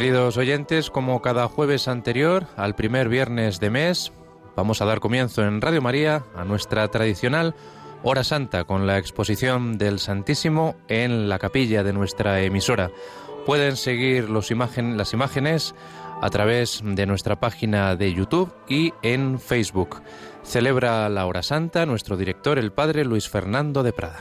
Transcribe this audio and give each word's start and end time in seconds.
Queridos 0.00 0.38
oyentes, 0.38 0.88
como 0.88 1.20
cada 1.20 1.46
jueves 1.46 1.86
anterior 1.86 2.46
al 2.56 2.74
primer 2.74 3.10
viernes 3.10 3.60
de 3.60 3.68
mes, 3.68 4.12
vamos 4.56 4.80
a 4.80 4.86
dar 4.86 4.98
comienzo 4.98 5.42
en 5.42 5.60
Radio 5.60 5.82
María 5.82 6.24
a 6.34 6.42
nuestra 6.42 6.88
tradicional 6.88 7.54
Hora 8.02 8.24
Santa 8.24 8.64
con 8.64 8.86
la 8.86 8.96
exposición 8.96 9.76
del 9.76 9.98
Santísimo 9.98 10.74
en 10.88 11.28
la 11.28 11.38
capilla 11.38 11.84
de 11.84 11.92
nuestra 11.92 12.40
emisora. 12.40 12.90
Pueden 13.44 13.76
seguir 13.76 14.30
los 14.30 14.50
las 14.50 15.12
imágenes 15.12 15.74
a 16.22 16.30
través 16.30 16.80
de 16.82 17.04
nuestra 17.04 17.38
página 17.38 17.94
de 17.94 18.14
YouTube 18.14 18.54
y 18.70 18.94
en 19.02 19.38
Facebook. 19.38 20.00
Celebra 20.44 21.10
la 21.10 21.26
Hora 21.26 21.42
Santa 21.42 21.84
nuestro 21.84 22.16
director, 22.16 22.58
el 22.58 22.72
Padre 22.72 23.04
Luis 23.04 23.28
Fernando 23.28 23.82
de 23.82 23.92
Prada. 23.92 24.20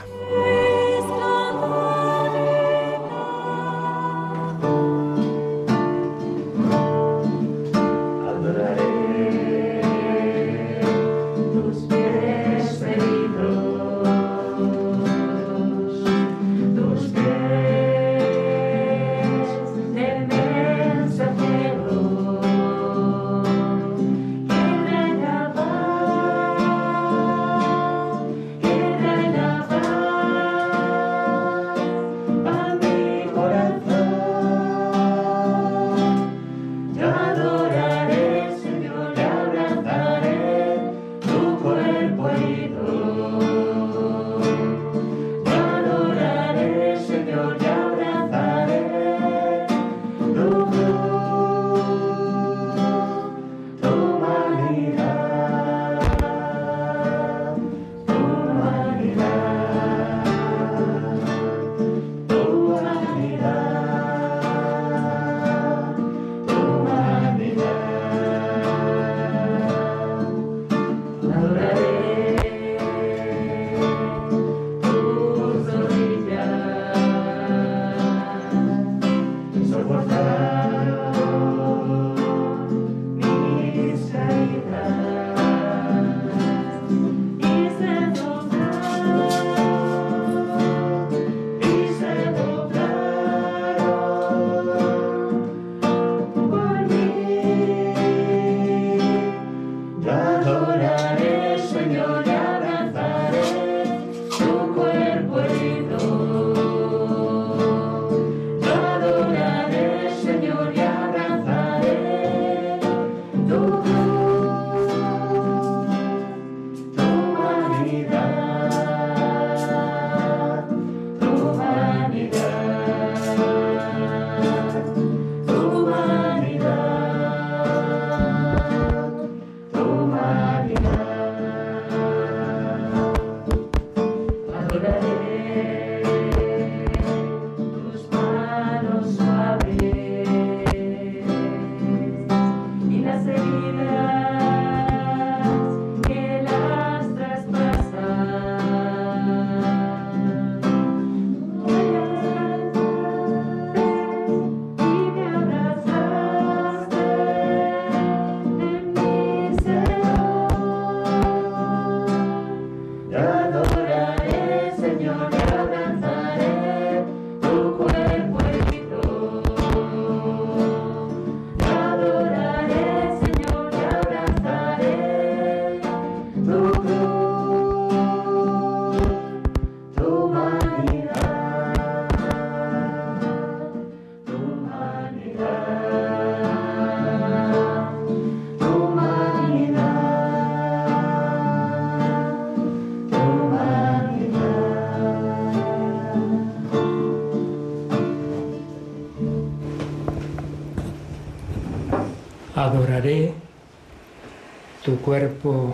Cuerpo 205.00 205.74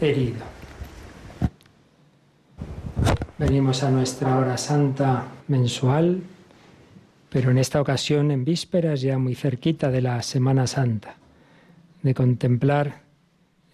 herido. 0.00 0.44
Venimos 3.38 3.82
a 3.82 3.90
nuestra 3.90 4.36
hora 4.36 4.58
santa 4.58 5.26
mensual, 5.48 6.22
pero 7.30 7.50
en 7.50 7.58
esta 7.58 7.80
ocasión 7.80 8.30
en 8.30 8.44
vísperas 8.44 9.00
ya 9.00 9.18
muy 9.18 9.34
cerquita 9.34 9.90
de 9.90 10.02
la 10.02 10.22
Semana 10.22 10.66
Santa, 10.66 11.16
de 12.02 12.14
contemplar 12.14 13.02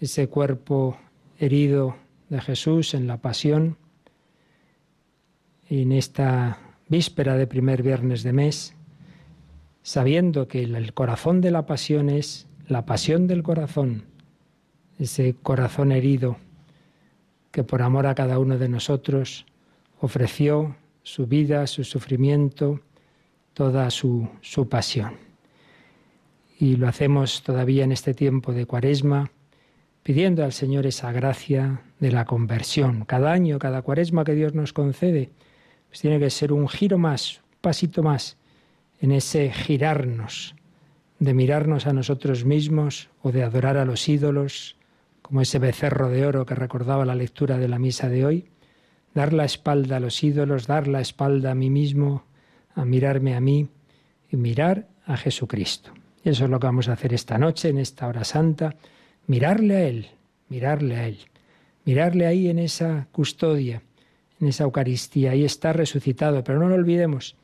ese 0.01 0.29
cuerpo 0.29 0.97
herido 1.39 1.97
de 2.29 2.41
Jesús 2.41 2.95
en 2.95 3.07
la 3.07 3.17
pasión, 3.17 3.77
en 5.69 5.93
esta 5.93 6.59
víspera 6.89 7.37
de 7.37 7.47
primer 7.47 7.83
viernes 7.83 8.23
de 8.23 8.33
mes, 8.33 8.75
sabiendo 9.83 10.49
que 10.49 10.63
el 10.63 10.95
corazón 10.95 11.41
de 11.41 11.51
la 11.51 11.67
pasión 11.67 12.09
es 12.09 12.47
la 12.69 12.87
pasión 12.87 13.27
del 13.27 13.43
corazón, 13.43 14.05
ese 14.99 15.35
corazón 15.43 15.93
herido 15.93 16.37
que 17.51 17.65
por 17.65 17.83
amor 17.83 18.07
a 18.07 18.15
cada 18.15 18.39
uno 18.39 18.59
de 18.59 18.69
nosotros 18.69 19.47
ofreció 20.01 20.77
su 21.03 21.27
vida, 21.27 21.67
su 21.67 21.85
sufrimiento, 21.85 22.81
toda 23.55 23.91
su, 23.91 24.29
su 24.43 24.69
pasión. 24.69 25.15
Y 26.59 26.77
lo 26.77 26.89
hacemos 26.89 27.43
todavía 27.43 27.85
en 27.85 27.93
este 27.93 28.15
tiempo 28.15 28.53
de 28.53 28.67
cuaresma, 28.67 29.31
pidiendo 30.03 30.45
al 30.45 30.53
Señor 30.53 30.87
esa 30.87 31.13
gracia 31.13 31.83
de 31.99 32.13
la 32.13 32.25
conversión. 32.25 33.05
Cada 33.05 33.33
año, 33.33 33.59
cada 33.59 33.83
cuaresma 33.83 34.25
que 34.25 34.35
Dios 34.35 34.55
nos 34.55 34.73
concede, 34.73 35.31
pues 35.89 36.01
tiene 36.01 36.19
que 36.19 36.31
ser 36.31 36.53
un 36.53 36.69
giro 36.69 36.99
más, 36.99 37.39
un 37.39 37.61
pasito 37.61 38.03
más 38.03 38.37
en 39.01 39.13
ese 39.13 39.51
girarnos, 39.51 40.55
de 41.19 41.35
mirarnos 41.35 41.87
a 41.87 41.93
nosotros 41.93 42.45
mismos 42.45 43.09
o 43.23 43.33
de 43.33 43.43
adorar 43.43 43.77
a 43.77 43.85
los 43.85 44.09
ídolos, 44.09 44.77
como 45.27 45.41
ese 45.41 45.59
becerro 45.59 46.09
de 46.09 46.25
oro 46.25 46.47
que 46.47 46.55
recordaba 46.55 47.05
la 47.05 47.17
lectura 47.17 47.59
de 47.59 47.67
la 47.67 47.81
misa 47.81 48.09
de 48.09 48.25
hoy, 48.25 48.45
dar 49.13 49.33
la 49.33 49.45
espalda 49.45 49.97
a 49.97 50.01
los 50.01 50.23
ídolos, 50.23 50.69
dar 50.69 50.87
la 50.87 51.01
espalda 51.01 51.51
a 51.51 51.55
mí 51.57 51.69
mismo, 51.69 52.23
a 52.77 52.85
mirarme 52.85 53.35
a 53.35 53.41
mí 53.41 53.67
y 54.31 54.37
mirar 54.37 54.87
a 55.05 55.17
Jesucristo. 55.17 55.91
Eso 56.23 56.45
es 56.45 56.51
lo 56.51 56.61
que 56.61 56.69
vamos 56.69 56.89
a 56.89 56.93
hacer 56.93 57.13
esta 57.13 57.39
noche, 57.39 57.71
en 57.71 57.79
esta 57.79 58.07
hora 58.07 58.23
santa, 58.23 58.77
mirarle 59.27 59.75
a 59.75 59.89
Él, 59.89 60.07
mirarle 60.49 60.95
a 60.95 61.09
Él, 61.09 61.19
mirarle 61.85 62.27
ahí 62.27 62.49
en 62.49 62.61
esa 62.61 63.09
custodia, 63.11 63.83
en 64.41 64.47
esa 64.47 64.63
Eucaristía. 64.63 65.33
Ahí 65.33 65.45
está 65.45 65.73
resucitado, 65.73 66.45
pero 66.45 66.61
no 66.61 66.69
lo 66.69 66.77
olvidemos, 66.77 67.35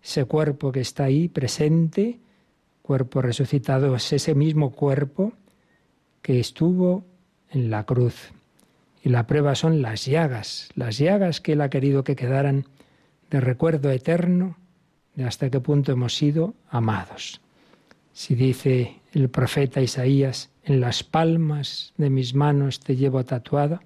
ese 0.00 0.26
cuerpo 0.26 0.70
que 0.70 0.80
está 0.80 1.04
ahí 1.06 1.26
presente, 1.26 2.20
cuerpo 2.82 3.20
resucitado, 3.20 3.96
es 3.96 4.12
ese 4.12 4.36
mismo 4.36 4.70
cuerpo 4.70 5.32
que 6.22 6.38
estuvo 6.38 7.10
en 7.52 7.70
la 7.70 7.84
cruz. 7.84 8.32
Y 9.04 9.08
la 9.08 9.26
prueba 9.26 9.54
son 9.54 9.82
las 9.82 10.06
llagas, 10.06 10.68
las 10.74 10.98
llagas 10.98 11.40
que 11.40 11.52
Él 11.52 11.60
ha 11.60 11.70
querido 11.70 12.04
que 12.04 12.16
quedaran 12.16 12.66
de 13.30 13.40
recuerdo 13.40 13.90
eterno 13.90 14.56
de 15.14 15.24
hasta 15.24 15.50
qué 15.50 15.60
punto 15.60 15.92
hemos 15.92 16.16
sido 16.16 16.54
amados. 16.70 17.40
Si 18.12 18.34
dice 18.34 19.00
el 19.12 19.28
profeta 19.28 19.80
Isaías, 19.80 20.50
en 20.64 20.80
las 20.80 21.02
palmas 21.02 21.92
de 21.96 22.10
mis 22.10 22.34
manos 22.34 22.80
te 22.80 22.96
llevo 22.96 23.24
tatuada, 23.24 23.82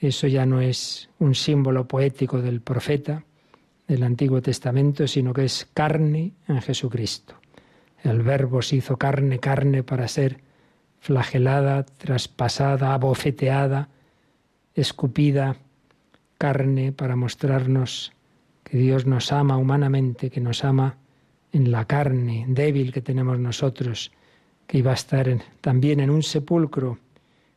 eso 0.00 0.26
ya 0.26 0.46
no 0.46 0.60
es 0.60 1.10
un 1.18 1.34
símbolo 1.34 1.86
poético 1.86 2.40
del 2.40 2.62
profeta 2.62 3.24
del 3.86 4.02
Antiguo 4.02 4.40
Testamento, 4.40 5.06
sino 5.06 5.34
que 5.34 5.44
es 5.44 5.68
carne 5.74 6.32
en 6.48 6.62
Jesucristo. 6.62 7.34
El 8.02 8.22
Verbo 8.22 8.62
se 8.62 8.76
hizo 8.76 8.96
carne, 8.96 9.40
carne 9.40 9.82
para 9.82 10.08
ser 10.08 10.40
flagelada, 11.00 11.84
traspasada, 11.84 12.94
abofeteada, 12.94 13.88
escupida, 14.74 15.56
carne 16.38 16.92
para 16.92 17.16
mostrarnos 17.16 18.12
que 18.62 18.78
Dios 18.78 19.06
nos 19.06 19.32
ama 19.32 19.56
humanamente, 19.56 20.30
que 20.30 20.40
nos 20.40 20.64
ama 20.64 20.96
en 21.52 21.72
la 21.72 21.86
carne 21.86 22.44
débil 22.48 22.92
que 22.92 23.00
tenemos 23.00 23.38
nosotros, 23.38 24.12
que 24.66 24.78
iba 24.78 24.92
a 24.92 24.94
estar 24.94 25.26
también 25.60 26.00
en 26.00 26.10
un 26.10 26.22
sepulcro, 26.22 26.98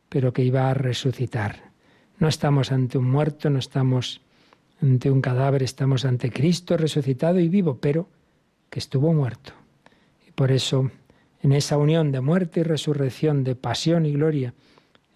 pero 0.08 0.32
que 0.32 0.42
iba 0.42 0.68
a 0.68 0.74
resucitar. 0.74 1.70
No 2.18 2.28
estamos 2.28 2.72
ante 2.72 2.98
un 2.98 3.10
muerto, 3.10 3.50
no 3.50 3.58
estamos 3.58 4.20
ante 4.82 5.10
un 5.10 5.20
cadáver, 5.20 5.62
estamos 5.62 6.04
ante 6.04 6.30
Cristo 6.30 6.76
resucitado 6.76 7.38
y 7.38 7.48
vivo, 7.48 7.78
pero 7.80 8.08
que 8.70 8.80
estuvo 8.80 9.12
muerto. 9.12 9.52
Y 10.26 10.32
por 10.32 10.50
eso, 10.50 10.90
en 11.44 11.52
esa 11.52 11.76
unión 11.76 12.10
de 12.10 12.22
muerte 12.22 12.60
y 12.60 12.62
resurrección, 12.62 13.44
de 13.44 13.54
pasión 13.54 14.06
y 14.06 14.12
gloria, 14.12 14.54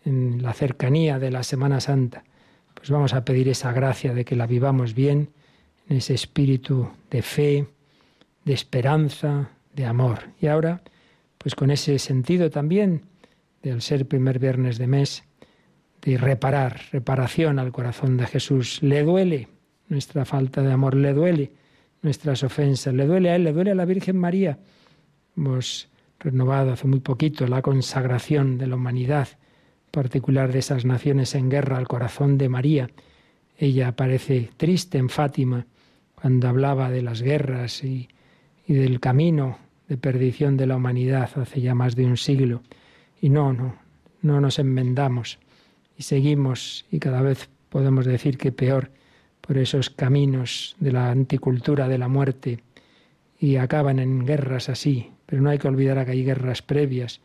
en 0.04 0.42
la 0.42 0.52
cercanía 0.52 1.18
de 1.18 1.30
la 1.30 1.42
Semana 1.42 1.80
Santa, 1.80 2.22
pues 2.74 2.90
vamos 2.90 3.14
a 3.14 3.24
pedir 3.24 3.48
esa 3.48 3.72
gracia 3.72 4.12
de 4.12 4.26
que 4.26 4.36
la 4.36 4.46
vivamos 4.46 4.94
bien, 4.94 5.30
en 5.88 5.96
ese 5.96 6.12
espíritu 6.12 6.90
de 7.10 7.22
fe, 7.22 7.66
de 8.44 8.52
esperanza, 8.52 9.48
de 9.74 9.86
amor. 9.86 10.18
Y 10.38 10.48
ahora, 10.48 10.82
pues 11.38 11.54
con 11.54 11.70
ese 11.70 11.98
sentido 11.98 12.50
también 12.50 13.04
de 13.62 13.72
al 13.72 13.80
ser 13.80 14.06
primer 14.06 14.38
viernes 14.38 14.76
de 14.76 14.86
mes, 14.86 15.24
de 16.02 16.18
reparar, 16.18 16.78
reparación 16.92 17.58
al 17.58 17.72
corazón 17.72 18.18
de 18.18 18.26
Jesús. 18.26 18.82
Le 18.82 19.02
duele 19.02 19.48
nuestra 19.88 20.26
falta 20.26 20.60
de 20.60 20.72
amor, 20.72 20.94
le 20.94 21.14
duele 21.14 21.52
nuestras 22.02 22.42
ofensas, 22.42 22.92
le 22.92 23.06
duele 23.06 23.30
a 23.30 23.36
Él, 23.36 23.44
le 23.44 23.54
duele 23.54 23.70
a 23.70 23.74
la 23.74 23.86
Virgen 23.86 24.18
María. 24.18 24.58
Renovado 26.18 26.72
hace 26.72 26.86
muy 26.86 27.00
poquito 27.00 27.46
la 27.46 27.62
consagración 27.62 28.58
de 28.58 28.66
la 28.66 28.76
humanidad, 28.76 29.28
particular 29.90 30.52
de 30.52 30.58
esas 30.58 30.84
naciones 30.84 31.34
en 31.34 31.48
guerra 31.48 31.78
al 31.78 31.88
corazón 31.88 32.38
de 32.38 32.48
María. 32.48 32.90
Ella 33.56 33.88
aparece 33.88 34.50
triste 34.56 34.98
en 34.98 35.08
Fátima 35.08 35.66
cuando 36.14 36.48
hablaba 36.48 36.90
de 36.90 37.02
las 37.02 37.22
guerras 37.22 37.82
y 37.84 38.08
y 38.68 38.74
del 38.74 39.00
camino 39.00 39.58
de 39.88 39.96
perdición 39.96 40.58
de 40.58 40.66
la 40.66 40.76
humanidad 40.76 41.30
hace 41.36 41.62
ya 41.62 41.74
más 41.74 41.96
de 41.96 42.04
un 42.04 42.18
siglo. 42.18 42.62
Y 43.20 43.30
no, 43.30 43.54
no, 43.54 43.76
no 44.20 44.40
nos 44.40 44.58
enmendamos 44.58 45.38
y 45.96 46.02
seguimos 46.02 46.84
y 46.92 46.98
cada 46.98 47.22
vez 47.22 47.48
podemos 47.70 48.04
decir 48.04 48.36
que 48.36 48.52
peor 48.52 48.92
por 49.40 49.56
esos 49.56 49.88
caminos 49.88 50.76
de 50.78 50.92
la 50.92 51.10
anticultura 51.10 51.88
de 51.88 51.96
la 51.96 52.08
muerte 52.08 52.62
y 53.38 53.56
acaban 53.56 53.98
en 53.98 54.24
guerras 54.24 54.68
así. 54.68 55.12
Pero 55.26 55.42
no 55.42 55.50
hay 55.50 55.58
que 55.58 55.68
olvidar 55.68 56.04
que 56.04 56.12
hay 56.12 56.24
guerras 56.24 56.62
previas 56.62 57.20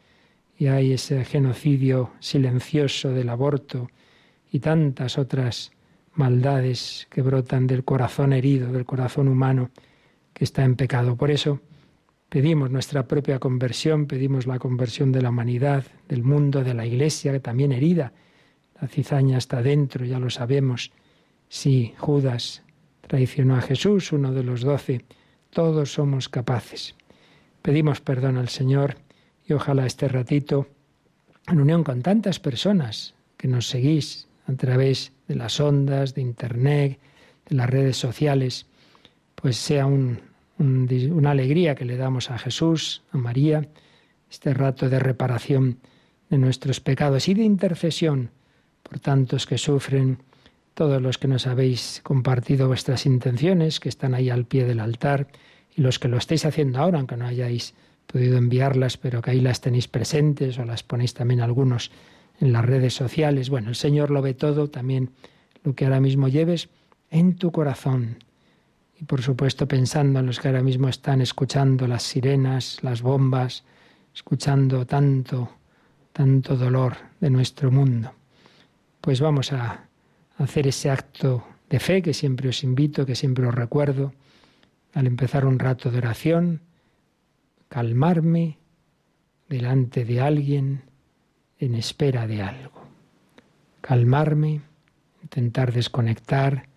y 0.58 0.68
hay 0.68 0.94
ese 0.94 1.26
genocidio 1.26 2.12
silencioso 2.20 3.10
del 3.10 3.30
aborto 3.30 3.90
y 4.52 4.60
tantas 4.60 5.18
otras 5.18 5.72
maldades 6.14 7.08
que 7.10 7.22
brotan 7.22 7.66
del 7.66 7.84
corazón 7.84 8.34
herido, 8.34 8.72
del 8.72 8.86
corazón 8.86 9.28
humano 9.28 9.72
que 10.34 10.44
está 10.44 10.64
en 10.64 10.76
pecado. 10.76 11.16
Por 11.16 11.32
eso 11.32 11.60
pedimos 12.30 12.70
nuestra 12.70 13.08
propia 13.08 13.40
conversión, 13.40 14.06
pedimos 14.06 14.46
la 14.46 14.60
conversión 14.60 15.12
de 15.12 15.22
la 15.22 15.30
humanidad, 15.30 15.86
del 16.08 16.24
mundo, 16.24 16.64
de 16.64 16.74
la 16.74 16.86
Iglesia, 16.86 17.32
que 17.32 17.40
también 17.40 17.72
herida. 17.72 18.14
La 18.80 18.88
cizaña 18.88 19.38
está 19.38 19.62
dentro, 19.62 20.06
ya 20.06 20.20
lo 20.20 20.30
sabemos. 20.30 20.92
Si 21.48 21.94
Judas 21.98 22.64
traicionó 23.08 23.56
a 23.56 23.62
Jesús, 23.62 24.12
uno 24.12 24.34
de 24.34 24.44
los 24.44 24.62
doce, 24.62 25.06
todos 25.54 25.94
somos 25.94 26.30
capaces. 26.30 26.96
Pedimos 27.62 28.02
perdón 28.02 28.38
al 28.38 28.50
Señor 28.50 28.98
y 29.48 29.54
ojalá 29.54 29.86
este 29.86 30.08
ratito, 30.08 30.68
en 31.48 31.62
unión 31.62 31.84
con 31.84 32.02
tantas 32.02 32.40
personas 32.40 33.14
que 33.38 33.48
nos 33.48 33.68
seguís 33.68 34.28
a 34.48 34.54
través 34.54 35.14
de 35.28 35.36
las 35.36 35.60
ondas, 35.60 36.14
de 36.16 36.22
Internet, 36.22 37.00
de 37.48 37.56
las 37.56 37.70
redes 37.70 37.98
sociales, 37.98 38.66
pues 39.36 39.58
sea 39.58 39.86
una 39.86 41.32
alegría 41.32 41.76
que 41.76 41.86
le 41.86 41.98
damos 41.98 42.32
a 42.32 42.38
Jesús, 42.38 43.04
a 43.12 43.18
María, 43.18 43.68
este 44.30 44.54
rato 44.54 44.90
de 44.90 45.00
reparación 45.00 45.78
de 46.30 46.38
nuestros 46.38 46.80
pecados 46.80 47.28
y 47.28 47.34
de 47.34 47.44
intercesión 47.44 48.32
por 48.82 49.00
tantos 49.00 49.46
que 49.46 49.58
sufren, 49.58 50.20
todos 50.74 51.02
los 51.02 51.18
que 51.18 51.28
nos 51.28 51.48
habéis 51.48 52.02
compartido 52.04 52.68
vuestras 52.68 53.06
intenciones, 53.06 53.80
que 53.80 53.90
están 53.90 54.14
ahí 54.14 54.30
al 54.30 54.46
pie 54.46 54.66
del 54.66 54.80
altar, 54.80 55.28
y 55.76 55.82
los 55.82 56.00
que 56.00 56.08
lo 56.08 56.18
estáis 56.18 56.46
haciendo 56.46 56.80
ahora, 56.80 57.00
aunque 57.00 57.18
no 57.18 57.26
hayáis 57.26 57.74
podido 58.08 58.38
enviarlas, 58.38 58.98
pero 58.98 59.22
que 59.22 59.32
ahí 59.32 59.42
las 59.42 59.62
tenéis 59.62 59.88
presentes 59.88 60.58
o 60.58 60.66
las 60.66 60.84
ponéis 60.84 61.14
también 61.14 61.42
algunos 61.42 61.92
en 62.40 62.54
las 62.54 62.66
redes 62.66 62.94
sociales. 62.94 63.50
Bueno, 63.50 63.70
el 63.70 63.76
Señor 63.76 64.12
lo 64.12 64.22
ve 64.22 64.34
todo, 64.34 64.70
también 64.70 65.12
lo 65.64 65.74
que 65.74 65.86
ahora 65.86 66.00
mismo 66.00 66.28
lleves 66.28 66.70
en 67.10 67.36
tu 67.36 67.52
corazón, 67.52 68.18
y 69.00 69.06
por 69.06 69.22
supuesto 69.22 69.68
pensando 69.68 70.20
en 70.20 70.26
los 70.26 70.40
que 70.40 70.48
ahora 70.48 70.64
mismo 70.64 70.90
están 70.90 71.22
escuchando 71.22 71.88
las 71.88 72.04
sirenas, 72.04 72.80
las 72.82 73.02
bombas, 73.02 73.64
escuchando 74.14 74.86
tanto, 74.86 75.52
tanto 76.12 76.56
dolor 76.56 76.98
de 77.20 77.30
nuestro 77.30 77.72
mundo. 77.72 78.12
Pues 79.02 79.22
vamos 79.22 79.52
a 79.54 79.88
hacer 80.38 80.68
ese 80.68 80.90
acto 80.90 81.46
de 81.70 81.80
fe 81.80 82.02
que 82.02 82.14
siempre 82.14 82.50
os 82.50 82.64
invito, 82.64 83.06
que 83.06 83.16
siempre 83.16 83.48
os 83.48 83.54
recuerdo, 83.54 84.14
al 84.94 85.08
empezar 85.08 85.46
un 85.46 85.60
rato 85.60 85.90
de 85.90 85.98
oración, 85.98 86.62
calmarme 87.68 88.58
delante 89.50 90.06
de 90.06 90.22
alguien 90.22 90.84
en 91.60 91.76
espera 91.76 92.28
de 92.28 92.42
algo. 92.42 92.84
Calmarme, 93.82 94.62
intentar 95.22 95.74
desconectar, 95.74 96.68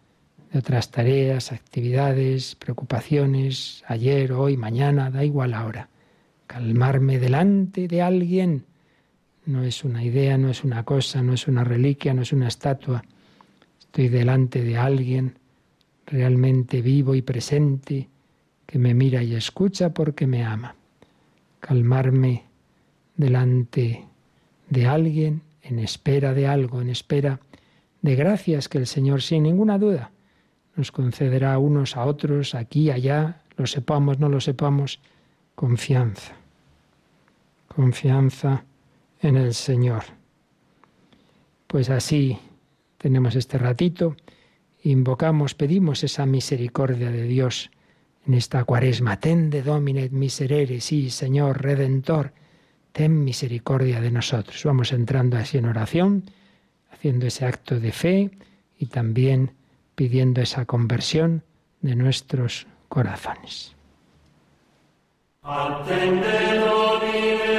de 0.52 0.58
otras 0.58 0.90
tareas, 0.90 1.52
actividades, 1.52 2.54
preocupaciones, 2.54 3.82
ayer, 3.86 4.32
hoy, 4.32 4.56
mañana, 4.56 5.10
da 5.10 5.24
igual 5.24 5.54
ahora. 5.54 5.88
Calmarme 6.46 7.18
delante 7.18 7.88
de 7.88 8.02
alguien 8.02 8.64
no 9.44 9.62
es 9.62 9.84
una 9.84 10.04
idea, 10.04 10.38
no 10.38 10.50
es 10.50 10.64
una 10.64 10.84
cosa, 10.84 11.22
no 11.22 11.32
es 11.34 11.48
una 11.48 11.64
reliquia, 11.64 12.14
no 12.14 12.22
es 12.22 12.32
una 12.32 12.48
estatua. 12.48 13.04
Estoy 13.96 14.10
delante 14.10 14.62
de 14.62 14.76
alguien 14.76 15.38
realmente 16.04 16.82
vivo 16.82 17.14
y 17.14 17.22
presente 17.22 18.10
que 18.66 18.78
me 18.78 18.92
mira 18.92 19.22
y 19.22 19.34
escucha 19.34 19.94
porque 19.94 20.26
me 20.26 20.44
ama. 20.44 20.74
Calmarme 21.60 22.44
delante 23.16 24.04
de 24.68 24.86
alguien 24.86 25.40
en 25.62 25.78
espera 25.78 26.34
de 26.34 26.46
algo, 26.46 26.82
en 26.82 26.90
espera 26.90 27.40
de 28.02 28.16
gracias 28.16 28.68
que 28.68 28.76
el 28.76 28.86
Señor 28.86 29.22
sin 29.22 29.44
ninguna 29.44 29.78
duda 29.78 30.10
nos 30.74 30.92
concederá 30.92 31.56
unos 31.56 31.96
a 31.96 32.04
otros, 32.04 32.54
aquí, 32.54 32.90
allá, 32.90 33.40
lo 33.56 33.66
sepamos, 33.66 34.18
no 34.18 34.28
lo 34.28 34.42
sepamos, 34.42 35.00
confianza. 35.54 36.34
Confianza 37.74 38.62
en 39.22 39.38
el 39.38 39.54
Señor. 39.54 40.02
Pues 41.66 41.88
así 41.88 42.38
tenemos 42.98 43.36
este 43.36 43.58
ratito, 43.58 44.16
invocamos, 44.82 45.54
pedimos 45.54 46.04
esa 46.04 46.26
misericordia 46.26 47.10
de 47.10 47.24
Dios 47.24 47.70
en 48.26 48.34
esta 48.34 48.64
cuaresma. 48.64 49.20
Tende 49.20 49.62
domine 49.62 50.08
miserere, 50.10 50.80
sí, 50.80 51.10
Señor, 51.10 51.62
Redentor, 51.62 52.32
ten 52.92 53.24
misericordia 53.24 54.00
de 54.00 54.10
nosotros. 54.10 54.62
Vamos 54.64 54.92
entrando 54.92 55.36
así 55.36 55.58
en 55.58 55.66
oración, 55.66 56.24
haciendo 56.90 57.26
ese 57.26 57.46
acto 57.46 57.78
de 57.78 57.92
fe 57.92 58.30
y 58.78 58.86
también 58.86 59.52
pidiendo 59.94 60.40
esa 60.40 60.66
conversión 60.66 61.42
de 61.80 61.96
nuestros 61.96 62.66
corazones. 62.88 63.74
Atende. 65.42 67.55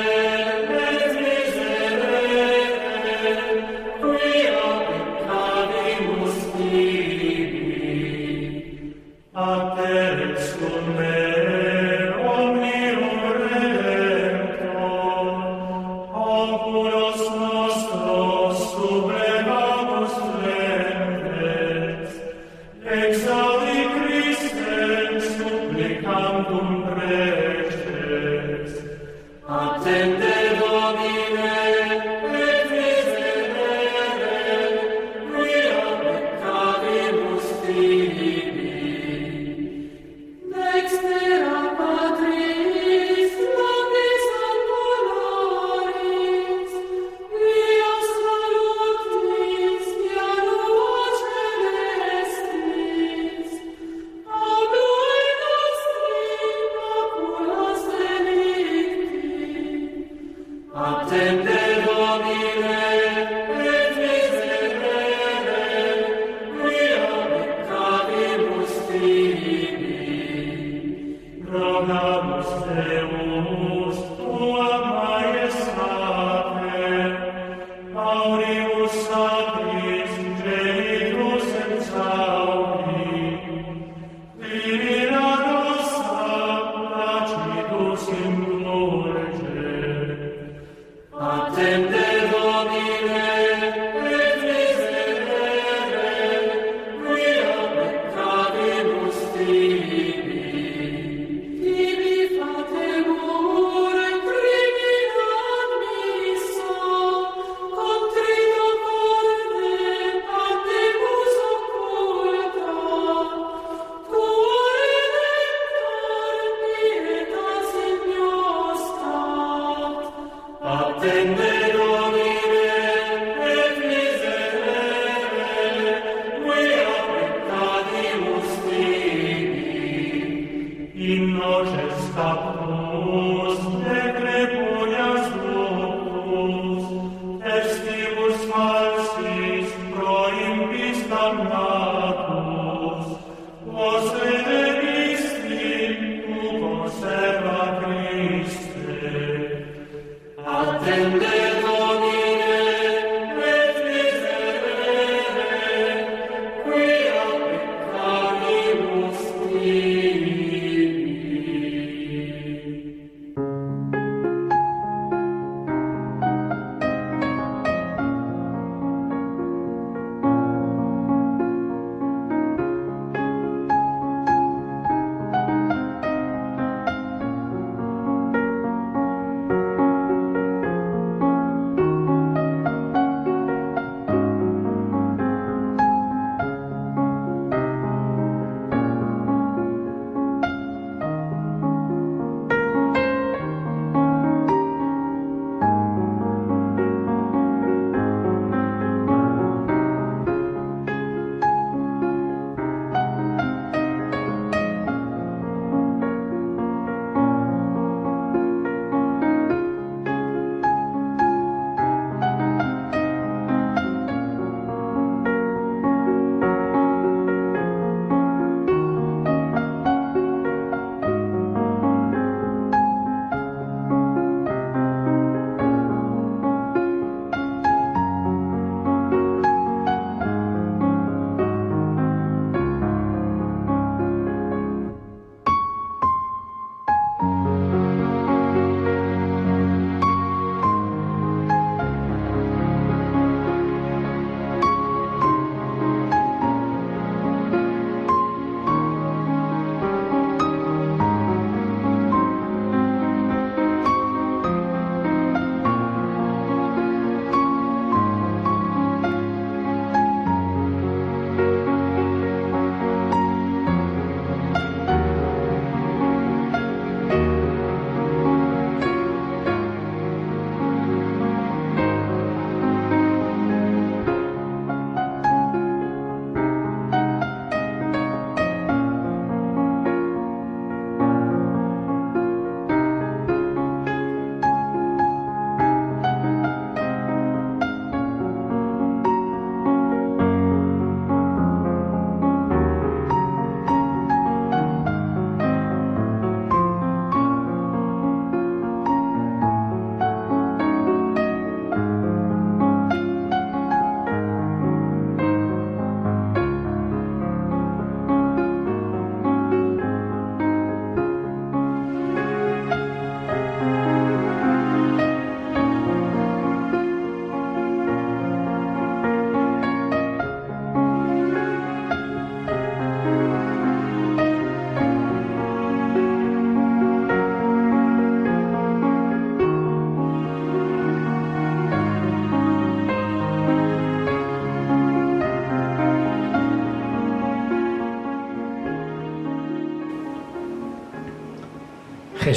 Christmas. 137.68 138.07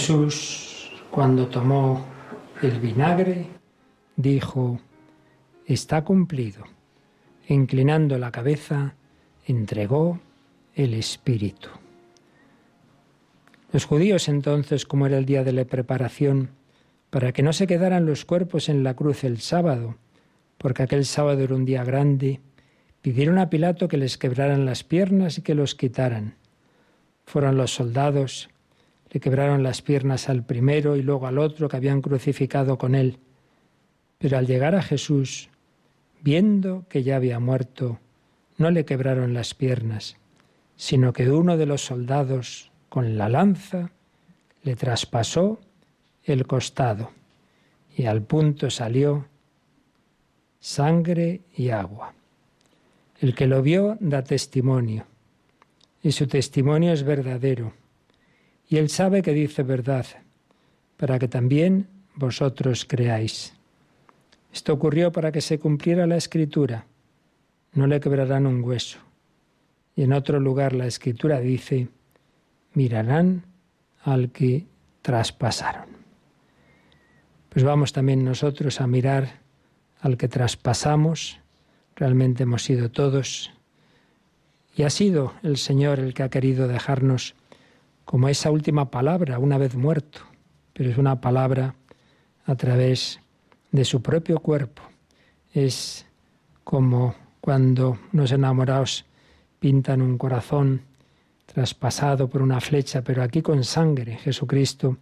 Jesús, 0.00 0.90
cuando 1.11 1.49
tomó 1.49 2.07
el 2.62 2.80
vinagre, 2.80 3.49
dijo, 4.16 4.80
está 5.66 6.04
cumplido. 6.04 6.64
Inclinando 7.49 8.16
la 8.16 8.33
cabeza, 8.33 8.95
entregó 9.45 10.19
el 10.75 10.95
Espíritu. 10.95 11.69
Los 13.73 13.85
judíos 13.85 14.30
entonces, 14.30 14.87
como 14.87 15.04
era 15.04 15.19
el 15.19 15.26
día 15.26 15.45
de 15.45 15.52
la 15.52 15.66
preparación, 15.66 16.49
para 17.11 17.33
que 17.33 17.42
no 17.42 17.52
se 17.52 17.66
quedaran 17.66 18.07
los 18.07 18.25
cuerpos 18.25 18.71
en 18.71 18.83
la 18.83 18.95
cruz 18.95 19.23
el 19.23 19.38
sábado, 19.42 19.97
porque 20.57 20.85
aquel 20.85 21.04
sábado 21.04 21.42
era 21.42 21.54
un 21.54 21.66
día 21.66 21.85
grande, 21.85 22.40
pidieron 23.02 23.37
a 23.37 23.50
Pilato 23.50 23.87
que 23.87 23.99
les 23.99 24.16
quebraran 24.16 24.64
las 24.64 24.83
piernas 24.83 25.37
y 25.37 25.42
que 25.42 25.54
los 25.54 25.75
quitaran. 25.75 26.37
Fueron 27.26 27.59
los 27.59 27.75
soldados, 27.75 28.49
le 29.11 29.21
quebraron 29.21 29.62
las 29.62 29.83
piernas 29.83 30.29
al 30.29 30.45
primero 30.45 30.97
y 30.97 31.02
luego 31.02 31.26
al 31.26 31.38
otro 31.38 31.69
que 31.69 31.76
habían 31.76 32.00
crucificado 32.00 32.79
con 32.79 32.95
él. 32.95 33.19
Pero 34.19 34.38
al 34.38 34.47
llegar 34.47 34.75
a 34.75 34.83
Jesús, 34.83 35.49
viendo 36.23 36.85
que 36.88 37.02
ya 37.02 37.17
había 37.17 37.40
muerto, 37.40 37.99
no 38.57 38.71
le 38.71 38.85
quebraron 38.85 39.35
las 39.35 39.55
piernas, 39.55 40.17
sino 40.76 41.12
que 41.12 41.31
uno 41.31 41.57
de 41.57 41.67
los 41.67 41.85
soldados, 41.85 42.71
con 42.88 43.17
la 43.17 43.29
lanza, 43.29 43.90
le 44.62 44.76
traspasó 44.76 45.61
el 46.25 46.47
costado 46.47 47.11
y 47.97 48.07
al 48.07 48.23
punto 48.23 48.71
salió 48.71 49.26
sangre 50.61 51.40
y 51.57 51.71
agua. 51.71 52.14
El 53.21 53.35
que 53.35 53.47
lo 53.47 53.62
vio 53.62 53.97
da 54.00 54.23
testimonio 54.23 55.07
y 56.02 56.12
su 56.12 56.26
testimonio 56.26 56.93
es 56.93 57.02
verdadero 57.02 57.80
y 58.71 58.79
él 58.79 58.89
sabe 58.89 59.21
que 59.21 59.35
dice 59.35 59.62
verdad 59.62 60.07
para 60.97 61.19
que 61.19 61.29
también 61.29 61.89
vosotros 62.15 62.87
creáis. 62.89 63.53
Esto 64.50 64.73
ocurrió 64.73 65.12
para 65.12 65.31
que 65.31 65.43
se 65.43 65.59
cumpliera 65.59 66.07
la 66.07 66.17
escritura. 66.17 66.87
No 67.75 67.87
le 67.87 68.01
quebrarán 68.01 68.47
un 68.47 68.64
hueso. 68.64 68.99
Y 69.94 70.05
en 70.05 70.14
otro 70.14 70.40
lugar 70.40 70.73
la 70.73 70.87
escritura 70.87 71.40
dice, 71.40 71.88
mirarán 72.73 73.44
al 74.03 74.31
que 74.31 74.64
traspasaron 75.03 76.01
pues 77.51 77.64
vamos 77.64 77.92
también 77.92 78.25
nosotros 78.25 78.81
a 78.81 78.87
mirar 78.87 79.40
al 80.01 80.16
que 80.16 80.29
traspasamos. 80.29 81.40
Realmente 81.97 82.44
hemos 82.44 82.62
sido 82.62 82.90
todos. 82.90 83.53
Y 84.77 84.85
ha 84.85 84.90
sido 84.90 85.35
el 85.42 85.59
Señor 85.59 85.99
el 85.99 86.14
que 86.14 86.23
ha 86.23 86.31
querido 86.31 86.68
dejarnos 86.68 87.35
como 88.11 88.29
esa 88.29 88.51
última 88.51 88.90
palabra, 88.90 89.38
una 89.38 89.57
vez 89.57 89.77
muerto, 89.77 90.23
pero 90.73 90.90
es 90.90 90.99
una 90.99 91.20
palabra 91.20 91.77
a 92.44 92.57
través 92.57 93.20
de 93.70 93.85
su 93.85 94.03
propio 94.03 94.40
cuerpo. 94.40 94.83
Es 95.55 96.07
como 96.64 97.14
cuando 97.40 98.01
los 98.11 98.33
enamorados 98.33 99.07
pintan 99.61 100.03
un 100.03 100.18
corazón 100.18 100.83
traspasado 101.46 102.29
por 102.29 102.42
una 102.42 102.61
flecha, 102.61 103.03
pero 103.03 103.23
aquí 103.23 103.42
con 103.42 103.62
sangre. 103.62 104.16
Jesucristo 104.16 104.96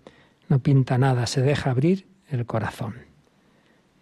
no 0.51 0.59
pinta 0.59 0.99
nada, 0.99 1.27
se 1.27 1.41
deja 1.41 1.71
abrir 1.71 2.07
el 2.29 2.45
corazón. 2.45 2.95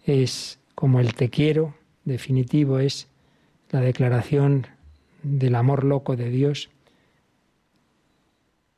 Es 0.03 0.59
como 0.75 0.99
el 0.99 1.13
te 1.13 1.29
quiero 1.29 1.75
definitivo, 2.03 2.79
es 2.79 3.07
la 3.69 3.79
declaración 3.79 4.67
del 5.23 5.55
amor 5.55 5.85
loco 5.85 6.17
de 6.17 6.29
Dios, 6.29 6.69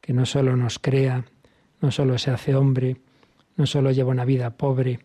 que 0.09 0.13
no 0.15 0.25
solo 0.25 0.55
nos 0.55 0.79
crea, 0.79 1.23
no 1.81 1.91
solo 1.91 2.17
se 2.17 2.31
hace 2.31 2.55
hombre, 2.55 2.97
no 3.57 3.67
solo 3.67 3.91
lleva 3.91 4.09
una 4.09 4.25
vida 4.25 4.49
pobre, 4.57 5.01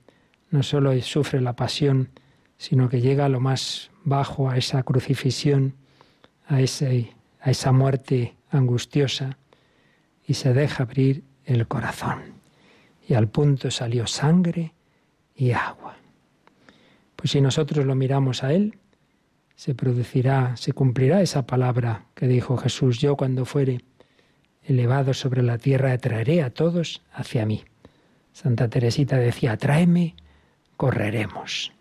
no 0.51 0.63
solo 0.63 0.99
sufre 1.03 1.43
la 1.43 1.55
pasión, 1.55 2.09
sino 2.57 2.89
que 2.89 3.03
llega 3.03 3.27
a 3.27 3.29
lo 3.29 3.39
más 3.39 3.91
bajo, 4.03 4.49
a 4.49 4.57
esa 4.57 4.83
crucifixión, 4.83 5.75
a, 6.47 6.63
ese, 6.63 7.13
a 7.39 7.51
esa 7.51 7.71
muerte 7.71 8.35
angustiosa, 8.49 9.37
y 10.27 10.33
se 10.33 10.55
deja 10.55 10.85
abrir 10.85 11.23
el 11.45 11.69
corazón 11.69 12.23
y 13.07 13.13
al 13.13 13.29
punto 13.29 13.71
salió 13.71 14.07
sangre 14.07 14.73
y 15.37 15.51
agua. 15.51 15.99
Pues 17.15 17.33
si 17.33 17.43
nosotros 17.43 17.85
lo 17.85 17.95
miramos 17.95 18.43
a 18.43 18.55
Él, 18.55 18.79
se 19.55 19.75
producirá, 19.75 20.57
se 20.57 20.73
cumplirá 20.73 21.21
esa 21.21 21.47
palabra 21.47 22.07
que 22.15 22.27
dijo 22.27 22.57
Jesús, 22.57 23.01
yo 23.01 23.19
cuando 23.19 23.45
fuere 23.45 23.83
elevado 24.65 25.15
sobre 25.15 25.43
la 25.43 25.59
tierra 25.59 25.93
atraeré 25.93 26.43
a 26.43 26.51
todos 26.51 27.03
hacia 27.13 27.47
mí. 27.47 27.65
Santa 28.33 28.69
Teresita 28.69 29.17
decía, 29.17 29.53
atráeme, 29.53 30.15
correremos. 30.77 31.73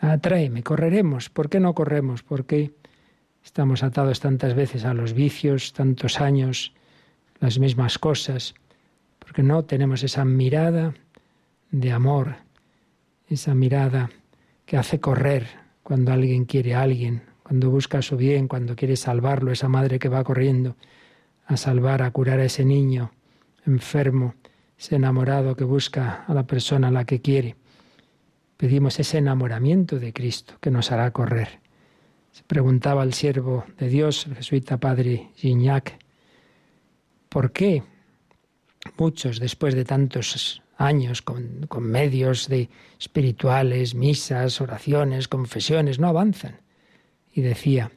Atráeme, 0.00 0.62
correremos. 0.62 1.30
¿Por 1.30 1.48
qué 1.48 1.60
no 1.60 1.74
corremos? 1.74 2.22
¿Por 2.22 2.44
qué 2.44 2.72
estamos 3.44 3.82
atados 3.82 4.20
tantas 4.20 4.54
veces 4.54 4.84
a 4.84 4.94
los 4.94 5.14
vicios, 5.14 5.72
tantos 5.72 6.20
años, 6.20 6.72
las 7.40 7.58
mismas 7.58 7.98
cosas? 7.98 8.54
porque 9.28 9.42
no 9.42 9.62
tenemos 9.62 10.02
esa 10.04 10.24
mirada 10.24 10.94
de 11.70 11.92
amor, 11.92 12.36
esa 13.28 13.54
mirada 13.54 14.08
que 14.64 14.78
hace 14.78 15.00
correr 15.00 15.46
cuando 15.82 16.12
alguien 16.12 16.46
quiere 16.46 16.74
a 16.74 16.80
alguien, 16.80 17.24
cuando 17.42 17.68
busca 17.70 18.00
su 18.00 18.16
bien, 18.16 18.48
cuando 18.48 18.74
quiere 18.74 18.96
salvarlo, 18.96 19.52
esa 19.52 19.68
madre 19.68 19.98
que 19.98 20.08
va 20.08 20.24
corriendo 20.24 20.76
a 21.48 21.56
salvar, 21.56 22.02
a 22.02 22.10
curar 22.10 22.38
a 22.40 22.44
ese 22.44 22.64
niño 22.64 23.10
enfermo, 23.66 24.34
ese 24.78 24.96
enamorado 24.96 25.56
que 25.56 25.64
busca 25.64 26.24
a 26.26 26.34
la 26.34 26.46
persona 26.46 26.88
a 26.88 26.90
la 26.90 27.04
que 27.04 27.20
quiere. 27.20 27.56
Pedimos 28.56 29.00
ese 29.00 29.18
enamoramiento 29.18 29.98
de 29.98 30.12
Cristo 30.12 30.54
que 30.60 30.70
nos 30.70 30.92
hará 30.92 31.10
correr. 31.10 31.60
Se 32.32 32.42
preguntaba 32.44 33.02
al 33.02 33.14
siervo 33.14 33.64
de 33.78 33.88
Dios, 33.88 34.26
el 34.26 34.36
jesuita 34.36 34.76
padre 34.76 35.30
Gignac, 35.36 35.98
¿por 37.30 37.50
qué 37.50 37.82
muchos 38.98 39.40
después 39.40 39.74
de 39.74 39.84
tantos 39.84 40.62
años 40.76 41.22
con, 41.22 41.66
con, 41.66 41.84
medios 41.84 42.48
de 42.48 42.68
espirituales, 43.00 43.94
misas, 43.94 44.60
oraciones, 44.60 45.28
confesiones, 45.28 45.98
no 45.98 46.08
avanzan. 46.08 46.60
Y 47.32 47.40
decía, 47.40 47.90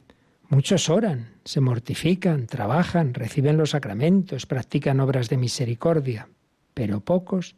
muchos 0.52 0.90
oran, 0.90 1.30
se 1.46 1.62
mortifican, 1.62 2.46
trabajan, 2.46 3.14
reciben 3.14 3.56
los 3.56 3.70
sacramentos, 3.70 4.44
practican 4.44 5.00
obras 5.00 5.30
de 5.30 5.38
misericordia, 5.38 6.28
pero 6.74 7.00
pocos 7.00 7.56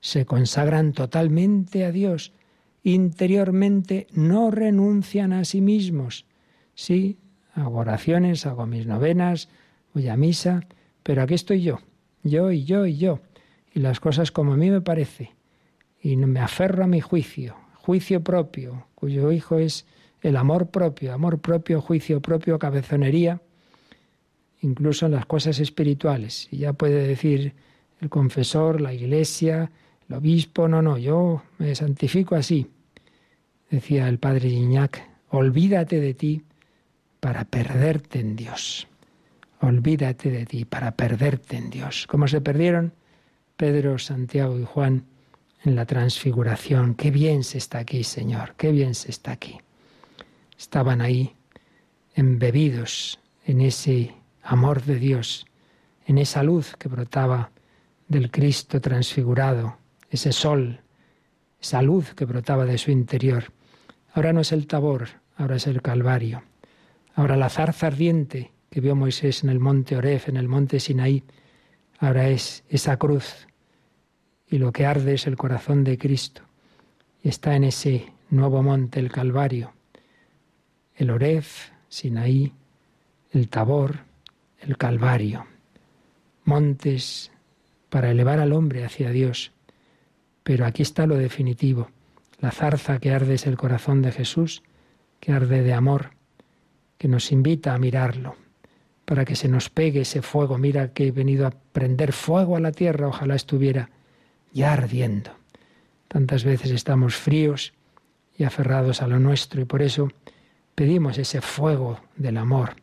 se 0.00 0.26
consagran 0.26 0.92
totalmente 0.92 1.86
a 1.86 1.92
Dios, 1.92 2.34
interiormente 2.82 4.06
no 4.12 4.50
renuncian 4.50 5.32
a 5.32 5.46
sí 5.46 5.62
mismos. 5.62 6.26
Sí, 6.74 7.18
hago 7.54 7.78
oraciones, 7.78 8.44
hago 8.44 8.66
mis 8.66 8.86
novenas, 8.86 9.48
voy 9.94 10.08
a 10.08 10.16
misa, 10.18 10.60
pero 11.02 11.22
aquí 11.22 11.32
estoy 11.32 11.62
yo, 11.62 11.78
yo 12.22 12.52
y 12.52 12.64
yo 12.64 12.84
y 12.84 12.98
yo, 12.98 13.20
y 13.72 13.80
las 13.80 13.98
cosas 13.98 14.30
como 14.30 14.52
a 14.52 14.56
mí 14.58 14.70
me 14.70 14.82
parece, 14.82 15.32
y 16.02 16.16
me 16.16 16.40
aferro 16.40 16.84
a 16.84 16.86
mi 16.86 17.00
juicio, 17.00 17.56
juicio 17.76 18.22
propio, 18.22 18.88
cuyo 18.94 19.32
hijo 19.32 19.58
es 19.58 19.86
el 20.26 20.36
amor 20.36 20.70
propio, 20.70 21.12
amor 21.12 21.38
propio, 21.38 21.80
juicio 21.80 22.20
propio, 22.20 22.58
cabezonería, 22.58 23.40
incluso 24.60 25.06
en 25.06 25.12
las 25.12 25.26
cosas 25.26 25.58
espirituales. 25.60 26.48
Y 26.50 26.58
ya 26.58 26.72
puede 26.72 27.06
decir 27.06 27.54
el 28.00 28.08
confesor, 28.08 28.80
la 28.80 28.92
iglesia, 28.92 29.70
el 30.08 30.16
obispo, 30.16 30.68
no, 30.68 30.82
no, 30.82 30.98
yo 30.98 31.42
me 31.58 31.74
santifico 31.74 32.34
así. 32.34 32.70
Decía 33.70 34.08
el 34.08 34.18
padre 34.18 34.50
Gignac, 34.50 35.08
olvídate 35.30 36.00
de 36.00 36.14
ti 36.14 36.42
para 37.20 37.44
perderte 37.44 38.20
en 38.20 38.36
Dios 38.36 38.88
olvídate 39.60 40.30
de 40.30 40.46
ti 40.46 40.64
para 40.64 40.92
perderte 40.92 41.56
en 41.56 41.70
Dios. 41.70 42.06
Como 42.06 42.28
se 42.28 42.40
perdieron 42.40 42.92
Pedro, 43.56 43.98
Santiago 43.98 44.58
y 44.58 44.64
Juan 44.64 45.04
en 45.64 45.74
la 45.74 45.86
transfiguración. 45.86 46.94
Qué 46.94 47.10
bien 47.10 47.42
se 47.42 47.58
está 47.58 47.78
aquí, 47.78 48.04
Señor, 48.04 48.54
qué 48.56 48.70
bien 48.70 48.94
se 48.94 49.10
está 49.10 49.32
aquí. 49.32 49.58
Estaban 50.58 51.00
ahí 51.00 51.36
embebidos 52.14 53.20
en 53.44 53.60
ese 53.60 54.14
amor 54.42 54.82
de 54.82 54.96
Dios, 54.96 55.46
en 56.06 56.18
esa 56.18 56.42
luz 56.42 56.74
que 56.78 56.88
brotaba 56.88 57.50
del 58.08 58.30
Cristo 58.30 58.80
transfigurado, 58.80 59.76
ese 60.10 60.32
sol, 60.32 60.80
esa 61.60 61.82
luz 61.82 62.14
que 62.14 62.24
brotaba 62.24 62.64
de 62.64 62.78
su 62.78 62.90
interior. 62.90 63.52
Ahora 64.12 64.32
no 64.32 64.40
es 64.40 64.52
el 64.52 64.66
tabor, 64.66 65.08
ahora 65.36 65.56
es 65.56 65.66
el 65.66 65.82
Calvario. 65.82 66.42
Ahora 67.14 67.36
la 67.36 67.48
zarza 67.48 67.88
ardiente 67.88 68.52
que 68.70 68.80
vio 68.80 68.94
Moisés 68.94 69.42
en 69.42 69.50
el 69.50 69.60
monte 69.60 69.96
Oref, 69.96 70.28
en 70.28 70.36
el 70.36 70.48
monte 70.48 70.80
Sinaí, 70.80 71.24
ahora 71.98 72.28
es 72.28 72.64
esa 72.68 72.96
cruz. 72.96 73.46
Y 74.48 74.58
lo 74.58 74.72
que 74.72 74.86
arde 74.86 75.14
es 75.14 75.26
el 75.26 75.36
corazón 75.36 75.82
de 75.82 75.98
Cristo. 75.98 76.42
Y 77.22 77.28
está 77.28 77.56
en 77.56 77.64
ese 77.64 78.12
nuevo 78.30 78.62
monte, 78.62 79.00
el 79.00 79.10
Calvario. 79.10 79.75
El 80.96 81.10
Oref, 81.10 81.68
Sinaí, 81.88 82.54
el 83.30 83.48
Tabor, 83.48 83.98
el 84.60 84.78
Calvario. 84.78 85.46
Montes 86.44 87.30
para 87.90 88.10
elevar 88.10 88.40
al 88.40 88.54
hombre 88.54 88.84
hacia 88.84 89.10
Dios. 89.10 89.52
Pero 90.42 90.64
aquí 90.64 90.82
está 90.82 91.06
lo 91.06 91.16
definitivo. 91.16 91.90
La 92.40 92.50
zarza 92.50 92.98
que 92.98 93.12
arde 93.12 93.34
es 93.34 93.46
el 93.46 93.58
corazón 93.58 94.00
de 94.00 94.10
Jesús, 94.10 94.62
que 95.20 95.32
arde 95.32 95.62
de 95.62 95.74
amor, 95.74 96.12
que 96.96 97.08
nos 97.08 97.30
invita 97.30 97.74
a 97.74 97.78
mirarlo, 97.78 98.36
para 99.04 99.24
que 99.24 99.36
se 99.36 99.48
nos 99.48 99.68
pegue 99.68 100.00
ese 100.00 100.22
fuego. 100.22 100.56
Mira 100.56 100.94
que 100.94 101.08
he 101.08 101.10
venido 101.12 101.46
a 101.46 101.50
prender 101.50 102.12
fuego 102.12 102.56
a 102.56 102.60
la 102.60 102.72
tierra, 102.72 103.08
ojalá 103.08 103.34
estuviera 103.34 103.90
ya 104.52 104.72
ardiendo. 104.72 105.32
Tantas 106.08 106.44
veces 106.44 106.70
estamos 106.70 107.16
fríos 107.16 107.74
y 108.38 108.44
aferrados 108.44 109.02
a 109.02 109.08
lo 109.08 109.18
nuestro 109.18 109.60
y 109.60 109.64
por 109.64 109.82
eso 109.82 110.08
pedimos 110.76 111.16
ese 111.16 111.40
fuego 111.40 112.00
del 112.16 112.36
amor, 112.36 112.76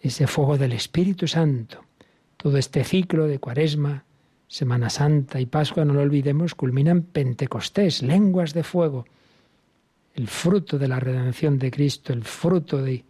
ese 0.00 0.28
fuego 0.28 0.56
del 0.56 0.72
Espíritu 0.72 1.26
Santo. 1.26 1.84
Todo 2.36 2.56
este 2.56 2.84
ciclo 2.84 3.26
de 3.26 3.40
Cuaresma, 3.40 4.04
Semana 4.46 4.88
Santa 4.88 5.40
y 5.40 5.46
Pascua, 5.46 5.84
no 5.84 5.94
lo 5.94 6.00
olvidemos, 6.00 6.54
culminan 6.54 7.02
Pentecostés, 7.02 8.02
lenguas 8.02 8.54
de 8.54 8.62
fuego, 8.62 9.04
el 10.14 10.28
fruto 10.28 10.78
de 10.78 10.86
la 10.86 11.00
redención 11.00 11.58
de 11.58 11.72
Cristo, 11.72 12.12
el 12.12 12.22
fruto 12.22 12.80
de, 12.82 13.04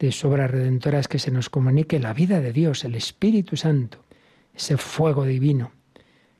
de 0.00 0.12
su 0.12 0.28
obra 0.28 0.48
redentora 0.48 0.98
es 0.98 1.06
que 1.06 1.20
se 1.20 1.30
nos 1.30 1.48
comunique 1.48 2.00
la 2.00 2.12
vida 2.12 2.40
de 2.40 2.52
Dios, 2.52 2.84
el 2.84 2.96
Espíritu 2.96 3.56
Santo, 3.56 3.98
ese 4.52 4.76
fuego 4.76 5.24
divino, 5.24 5.70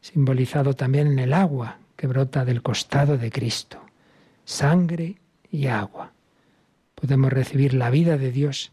simbolizado 0.01 0.75
también 0.75 1.07
en 1.07 1.21
el 1.21 1.33
agua 1.33 1.79
que 1.97 2.09
brota 2.09 2.45
del 2.45 2.61
costado 2.61 3.17
de 3.17 3.31
Cristo, 3.31 3.81
sangre 4.45 5.17
y 5.51 5.69
agua. 5.69 6.14
Podemos 7.05 7.35
recibir 7.35 7.75
la 7.75 7.91
vida 7.91 8.17
de 8.17 8.33
Dios 8.33 8.73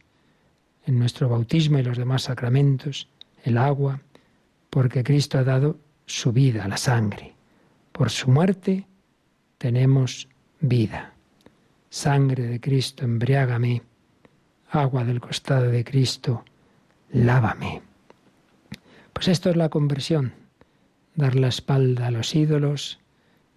en 0.86 0.98
nuestro 0.98 1.28
bautismo 1.28 1.80
y 1.80 1.84
los 1.84 1.98
demás 1.98 2.24
sacramentos, 2.24 3.10
el 3.44 3.58
agua, 3.58 4.00
porque 4.70 5.04
Cristo 5.04 5.38
ha 5.38 5.44
dado 5.44 5.80
su 6.06 6.32
vida, 6.32 6.66
la 6.70 6.78
sangre. 6.78 7.36
Por 7.92 8.10
su 8.10 8.32
muerte 8.32 8.88
tenemos 9.58 10.30
vida. 10.62 11.14
Sangre 11.90 12.48
de 12.48 12.62
Cristo, 12.62 13.04
embriágame. 13.04 13.82
Agua 14.70 15.04
del 15.04 15.20
costado 15.20 15.70
de 15.70 15.84
Cristo, 15.84 16.46
lávame. 17.10 17.82
Pues 19.12 19.28
esto 19.28 19.50
es 19.50 19.58
la 19.58 19.68
conversión, 19.68 20.32
dar 21.16 21.36
la 21.36 21.50
espalda 21.50 22.08
a 22.08 22.12
los 22.12 22.34
ídolos, 22.34 23.02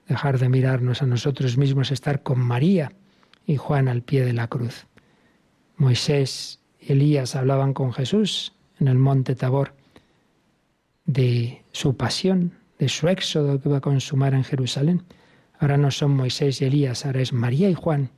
dejar 0.09 0.41
de 0.41 0.49
mirarnos 0.49 1.01
a 1.01 1.07
nosotros 1.07 1.57
mismos, 1.57 1.93
estar 1.93 2.25
con 2.25 2.41
María 2.41 2.91
y 3.47 3.57
Juan 3.57 3.89
al 3.89 4.03
pie 4.03 4.25
de 4.25 4.33
la 4.33 4.49
cruz. 4.49 4.87
Moisés 5.77 6.61
y 6.81 6.93
Elías 6.93 7.37
hablaban 7.37 7.75
con 7.75 7.93
Jesús 7.93 8.53
en 8.81 8.89
el 8.89 8.99
monte 8.99 9.35
Tabor 9.35 9.75
de 11.05 11.63
su 11.73 11.97
pasión, 11.97 12.53
de 12.79 12.89
su 12.89 13.09
éxodo 13.09 13.61
que 13.61 13.69
va 13.69 13.79
a 13.79 13.83
consumar 13.83 14.35
en 14.35 14.45
Jerusalén. 14.45 15.03
Ahora 15.59 15.77
no 15.77 15.91
son 15.91 16.13
Moisés 16.13 16.61
y 16.61 16.67
Elías, 16.67 17.07
ahora 17.07 17.21
es 17.21 17.33
María 17.33 17.69
y 17.69 17.75
Juan 17.75 18.11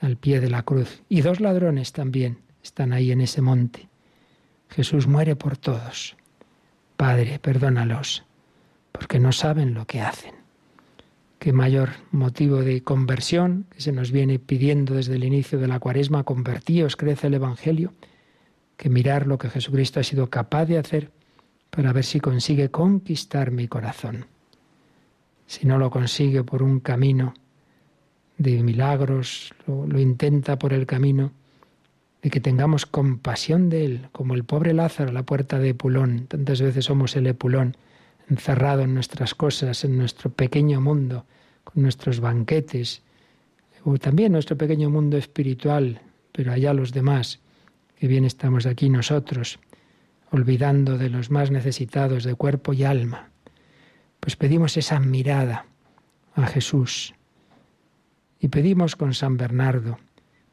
al 0.00 0.16
pie 0.16 0.40
de 0.40 0.50
la 0.50 0.62
cruz. 0.62 1.02
Y 1.08 1.22
dos 1.22 1.40
ladrones 1.40 1.92
también 1.92 2.38
están 2.62 2.92
ahí 2.92 3.12
en 3.12 3.20
ese 3.20 3.40
monte. 3.40 3.88
Jesús 4.68 5.06
muere 5.06 5.36
por 5.36 5.56
todos. 5.56 6.16
Padre, 6.96 7.38
perdónalos, 7.38 8.24
porque 8.92 9.18
no 9.18 9.32
saben 9.32 9.74
lo 9.74 9.86
que 9.86 10.00
hacen. 10.00 10.35
Qué 11.38 11.52
mayor 11.52 11.90
motivo 12.10 12.62
de 12.62 12.82
conversión 12.82 13.66
que 13.70 13.80
se 13.80 13.92
nos 13.92 14.10
viene 14.10 14.38
pidiendo 14.38 14.94
desde 14.94 15.16
el 15.16 15.24
inicio 15.24 15.58
de 15.58 15.68
la 15.68 15.78
cuaresma, 15.78 16.24
convertíos, 16.24 16.96
crece 16.96 17.26
el 17.26 17.34
Evangelio, 17.34 17.92
que 18.76 18.88
mirar 18.90 19.26
lo 19.26 19.38
que 19.38 19.50
Jesucristo 19.50 20.00
ha 20.00 20.02
sido 20.02 20.28
capaz 20.28 20.66
de 20.66 20.78
hacer 20.78 21.10
para 21.70 21.92
ver 21.92 22.04
si 22.04 22.20
consigue 22.20 22.70
conquistar 22.70 23.50
mi 23.50 23.68
corazón. 23.68 24.26
Si 25.46 25.66
no 25.66 25.78
lo 25.78 25.90
consigue 25.90 26.42
por 26.42 26.62
un 26.62 26.80
camino 26.80 27.34
de 28.38 28.62
milagros, 28.62 29.54
lo, 29.66 29.98
intenta 29.98 30.58
por 30.58 30.72
el 30.72 30.86
camino 30.86 31.32
de 32.22 32.30
que 32.30 32.40
tengamos 32.40 32.86
compasión 32.86 33.68
de 33.68 33.84
Él, 33.84 34.08
como 34.12 34.34
el 34.34 34.44
pobre 34.44 34.74
Lázaro 34.74 35.10
a 35.10 35.12
la 35.12 35.22
puerta 35.22 35.58
de 35.58 35.70
Epulón. 35.70 36.26
Tantas 36.26 36.60
veces 36.60 36.84
somos 36.84 37.14
el 37.16 37.26
Epulón, 37.26 37.76
encerrado 38.28 38.82
en 38.82 38.94
nuestras 38.94 39.34
cosas, 39.34 39.84
en 39.84 39.96
nuestro 39.96 40.30
pequeño 40.30 40.80
mundo, 40.80 41.26
con 41.64 41.82
nuestros 41.82 42.20
banquetes, 42.20 43.02
o 43.84 43.98
también 43.98 44.32
nuestro 44.32 44.56
pequeño 44.56 44.90
mundo 44.90 45.16
espiritual, 45.16 46.00
pero 46.32 46.52
allá 46.52 46.74
los 46.74 46.92
demás, 46.92 47.40
que 47.98 48.08
bien 48.08 48.24
estamos 48.24 48.66
aquí 48.66 48.90
nosotros, 48.90 49.58
olvidando 50.30 50.98
de 50.98 51.08
los 51.08 51.30
más 51.30 51.50
necesitados 51.50 52.24
de 52.24 52.34
cuerpo 52.34 52.72
y 52.72 52.84
alma. 52.84 53.30
Pues 54.20 54.36
pedimos 54.36 54.76
esa 54.76 54.98
mirada 54.98 55.66
a 56.34 56.46
Jesús 56.46 57.14
y 58.40 58.48
pedimos 58.48 58.96
con 58.96 59.14
San 59.14 59.36
Bernardo 59.36 59.98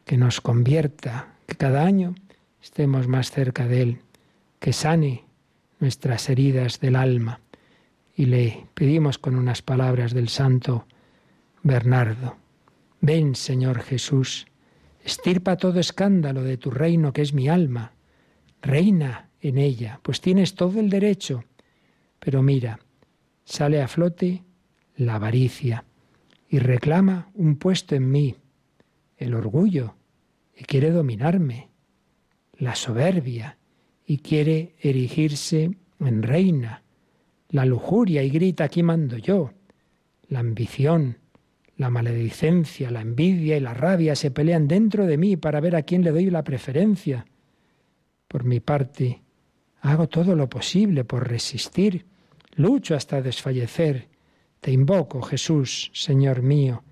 que 0.05 0.17
nos 0.17 0.41
convierta, 0.41 1.33
que 1.47 1.55
cada 1.55 1.85
año 1.85 2.15
estemos 2.61 3.07
más 3.07 3.31
cerca 3.31 3.67
de 3.67 3.81
Él, 3.81 3.99
que 4.59 4.73
sane 4.73 5.25
nuestras 5.79 6.29
heridas 6.29 6.79
del 6.79 6.95
alma. 6.95 7.39
Y 8.15 8.25
le 8.25 8.67
pedimos 8.73 9.17
con 9.17 9.35
unas 9.35 9.61
palabras 9.61 10.13
del 10.13 10.29
santo 10.29 10.85
Bernardo, 11.63 12.37
ven 13.01 13.35
Señor 13.35 13.81
Jesús, 13.81 14.47
estirpa 15.03 15.57
todo 15.57 15.79
escándalo 15.79 16.43
de 16.43 16.57
tu 16.57 16.71
reino 16.71 17.13
que 17.13 17.21
es 17.21 17.33
mi 17.33 17.47
alma, 17.47 17.93
reina 18.61 19.29
en 19.41 19.57
ella, 19.57 19.99
pues 20.03 20.21
tienes 20.21 20.55
todo 20.55 20.79
el 20.79 20.89
derecho. 20.89 21.43
Pero 22.19 22.41
mira, 22.41 22.79
sale 23.43 23.81
a 23.81 23.87
flote 23.87 24.43
la 24.95 25.15
avaricia 25.15 25.83
y 26.49 26.59
reclama 26.59 27.29
un 27.33 27.57
puesto 27.57 27.95
en 27.95 28.09
mí, 28.11 28.35
el 29.17 29.33
orgullo, 29.33 29.95
y 30.55 30.63
quiere 30.65 30.91
dominarme, 30.91 31.69
la 32.57 32.75
soberbia, 32.75 33.57
y 34.05 34.19
quiere 34.19 34.75
erigirse 34.79 35.71
en 35.99 36.23
reina, 36.23 36.83
la 37.53 37.63
lujuria, 37.63 38.21
y 38.21 38.29
grita, 38.29 38.65
aquí 38.65 38.83
mando 38.83 39.17
yo, 39.17 39.53
la 40.27 40.39
ambición, 40.39 41.17
la 41.77 41.89
maledicencia, 41.89 42.91
la 42.91 42.99
envidia 42.99 43.55
y 43.55 43.61
la 43.61 43.73
rabia 43.73 44.15
se 44.15 44.29
pelean 44.29 44.67
dentro 44.67 45.05
de 45.05 45.17
mí 45.17 45.37
para 45.37 45.61
ver 45.61 45.77
a 45.77 45.83
quién 45.83 46.03
le 46.03 46.11
doy 46.11 46.29
la 46.29 46.43
preferencia. 46.43 47.25
Por 48.27 48.43
mi 48.43 48.59
parte, 48.59 49.23
Hago 49.83 50.07
todo 50.07 50.33
lo 50.33 50.47
posible 50.47 51.03
por 51.03 51.27
resistir, 51.27 52.05
lucho 52.55 52.95
hasta 52.95 53.21
desfallecer. 53.21 54.07
Te 54.61 54.71
invoco, 54.71 55.21
Jesús, 55.21 55.91
Señor 55.93 56.41
mío, 56.41 56.83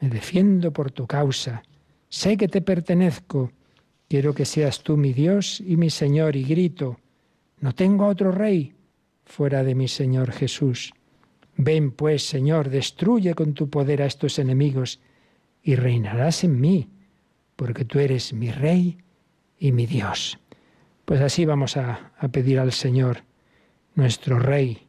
me 0.00 0.10
defiendo 0.10 0.70
por 0.70 0.90
tu 0.90 1.06
causa. 1.06 1.62
Sé 2.10 2.36
que 2.36 2.46
te 2.46 2.60
pertenezco, 2.60 3.52
quiero 4.06 4.34
que 4.34 4.44
seas 4.44 4.82
tú 4.82 4.98
mi 4.98 5.14
Dios 5.14 5.62
y 5.66 5.78
mi 5.78 5.88
Señor, 5.88 6.36
y 6.36 6.44
grito, 6.44 7.00
no 7.60 7.74
tengo 7.74 8.06
otro 8.06 8.30
rey 8.32 8.74
fuera 9.26 9.64
de 9.64 9.74
mi 9.74 9.88
Señor 9.88 10.32
Jesús. 10.32 10.94
Ven 11.56 11.90
pues, 11.90 12.26
Señor, 12.26 12.70
destruye 12.70 13.34
con 13.34 13.52
tu 13.52 13.68
poder 13.68 14.00
a 14.02 14.06
estos 14.06 14.38
enemigos 14.38 15.00
y 15.62 15.74
reinarás 15.74 16.44
en 16.44 16.60
mí, 16.60 16.88
porque 17.56 17.84
tú 17.84 17.98
eres 17.98 18.32
mi 18.32 18.50
Rey 18.50 18.98
y 19.58 19.72
mi 19.72 19.86
Dios. 19.86 20.38
Pues 21.04 21.20
así 21.20 21.44
vamos 21.44 21.76
a, 21.76 22.12
pedir 22.30 22.58
al 22.58 22.72
Señor, 22.72 23.24
nuestro 23.94 24.38
Rey, 24.38 24.86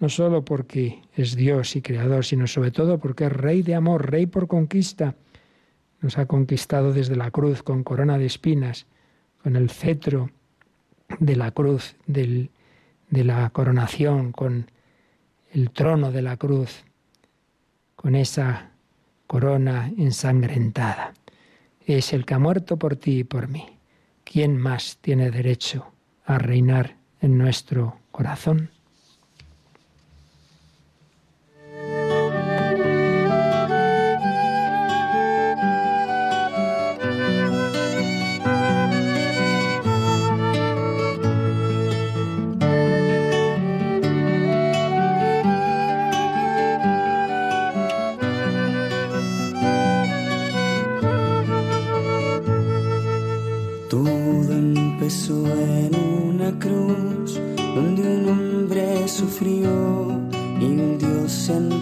no 0.00 0.08
solo 0.08 0.44
porque 0.44 1.02
es 1.14 1.34
Dios 1.34 1.76
y 1.76 1.82
Creador, 1.82 2.24
sino 2.24 2.46
sobre 2.46 2.70
todo 2.70 2.98
porque 2.98 3.26
es 3.26 3.32
Rey 3.32 3.62
de 3.62 3.74
amor, 3.74 4.10
Rey 4.10 4.26
por 4.26 4.48
conquista. 4.48 5.14
Nos 6.00 6.18
ha 6.18 6.26
conquistado 6.26 6.92
desde 6.92 7.16
la 7.16 7.30
cruz 7.30 7.62
con 7.62 7.84
corona 7.84 8.18
de 8.18 8.26
espinas, 8.26 8.86
con 9.42 9.56
el 9.56 9.70
cetro 9.70 10.30
de 11.20 11.36
la 11.36 11.50
cruz, 11.52 11.96
de 13.10 13.24
la 13.24 13.48
coronación, 13.50 14.32
con 14.32 14.70
el 15.52 15.70
trono 15.70 16.12
de 16.12 16.22
la 16.22 16.36
cruz, 16.36 16.84
con 17.96 18.14
esa 18.14 18.70
corona 19.26 19.90
ensangrentada. 19.96 21.14
Es 21.84 22.12
el 22.12 22.24
que 22.24 22.34
ha 22.34 22.38
muerto 22.38 22.76
por 22.76 22.96
ti 22.96 23.20
y 23.20 23.24
por 23.24 23.48
mí. 23.48 23.78
¿quién 24.30 24.58
más 24.58 24.98
tiene 25.00 25.30
derecho 25.30 25.86
a 26.26 26.38
reinar 26.38 26.96
en 27.20 27.38
nuestro 27.38 27.98
corazón? 28.10 28.70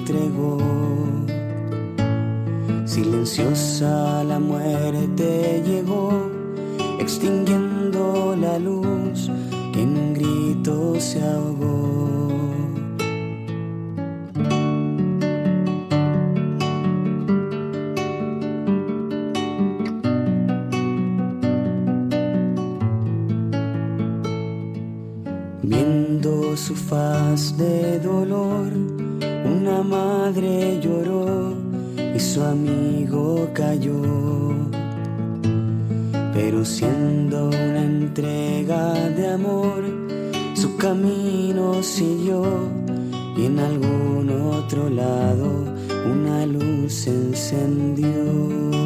Entregó. 0.07 0.59
Silenciosa 2.85 4.23
la 4.25 4.39
muerte 4.39 5.63
llegó, 5.67 6.31
extinguiendo 7.01 8.37
la 8.37 8.59
luz 8.59 9.31
que 9.73 9.83
en 9.83 9.97
un 9.99 10.15
grito 10.15 10.95
se 11.01 11.21
ahogó. 11.23 11.56
Su 32.37 32.45
amigo 32.45 33.49
cayó. 33.55 34.03
Pero 36.35 36.67
siendo 36.67 37.49
una 37.49 37.83
entrega 37.83 38.93
de 38.93 39.33
amor, 39.33 39.83
su 40.53 40.77
camino 40.77 41.83
siguió 41.83 42.45
y 43.39 43.47
en 43.47 43.59
algún 43.59 44.29
otro 44.53 44.91
lado 44.91 45.49
una 46.05 46.45
luz 46.45 47.07
encendió. 47.07 48.86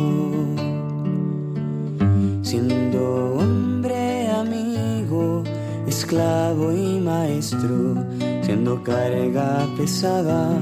Esclavo 6.00 6.72
y 6.72 6.98
maestro, 6.98 7.94
siendo 8.42 8.82
carga 8.82 9.66
pesada, 9.76 10.58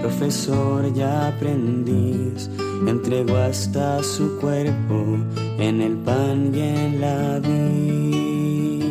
profesor 0.00 0.90
y 0.96 1.02
aprendiz, 1.02 2.48
entregó 2.86 3.36
hasta 3.36 4.02
su 4.02 4.38
cuerpo 4.38 5.18
en 5.58 5.82
el 5.82 5.96
pan 5.98 6.54
y 6.54 6.60
en 6.60 7.00
la 7.02 7.38
vid. 7.40 8.84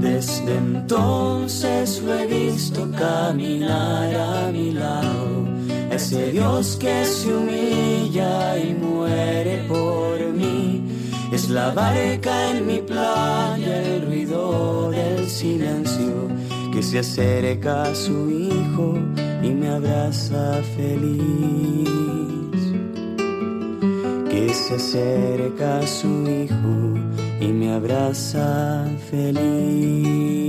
Desde 0.00 0.56
entonces 0.56 2.00
lo 2.04 2.14
he 2.14 2.26
visto 2.26 2.88
caminar 2.96 4.14
a 4.14 4.52
mi 4.52 4.70
lado, 4.70 5.44
ese 5.90 6.30
Dios 6.30 6.76
que 6.76 7.04
se 7.04 7.34
humilla 7.34 8.56
y 8.58 8.74
muere 8.74 9.64
por 9.66 10.27
la 11.50 11.70
barca 11.70 12.50
en 12.50 12.66
mi 12.66 12.78
playa, 12.78 13.82
el 13.82 14.06
ruido 14.06 14.90
del 14.90 15.26
silencio 15.28 16.28
que 16.72 16.82
se 16.82 16.98
acerca 16.98 17.84
a 17.84 17.94
su 17.94 18.30
hijo 18.30 18.94
y 19.42 19.50
me 19.50 19.68
abraza 19.68 20.60
feliz. 20.76 21.88
Que 24.30 24.52
se 24.52 24.74
acerca 24.74 25.78
a 25.78 25.86
su 25.86 26.28
hijo 26.28 26.94
y 27.40 27.48
me 27.48 27.72
abraza 27.72 28.84
feliz. 29.10 30.47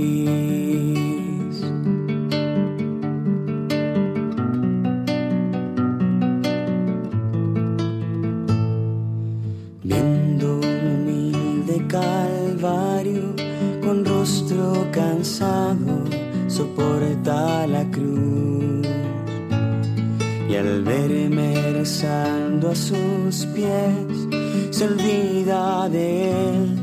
Y 20.48 20.56
al 20.56 20.82
verme 20.82 21.72
rezando 21.72 22.70
a 22.70 22.74
sus 22.74 23.46
pies, 23.54 24.28
se 24.70 24.84
olvida 24.84 25.88
de 25.88 26.30
él, 26.30 26.76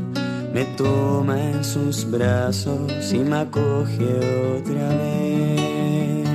me 0.53 0.63
toma 0.77 1.37
en 1.51 1.63
sus 1.63 2.09
brazos 2.09 3.13
y 3.13 3.19
me 3.19 3.37
acoge 3.37 4.59
otra 4.59 4.89
vez. 4.89 6.29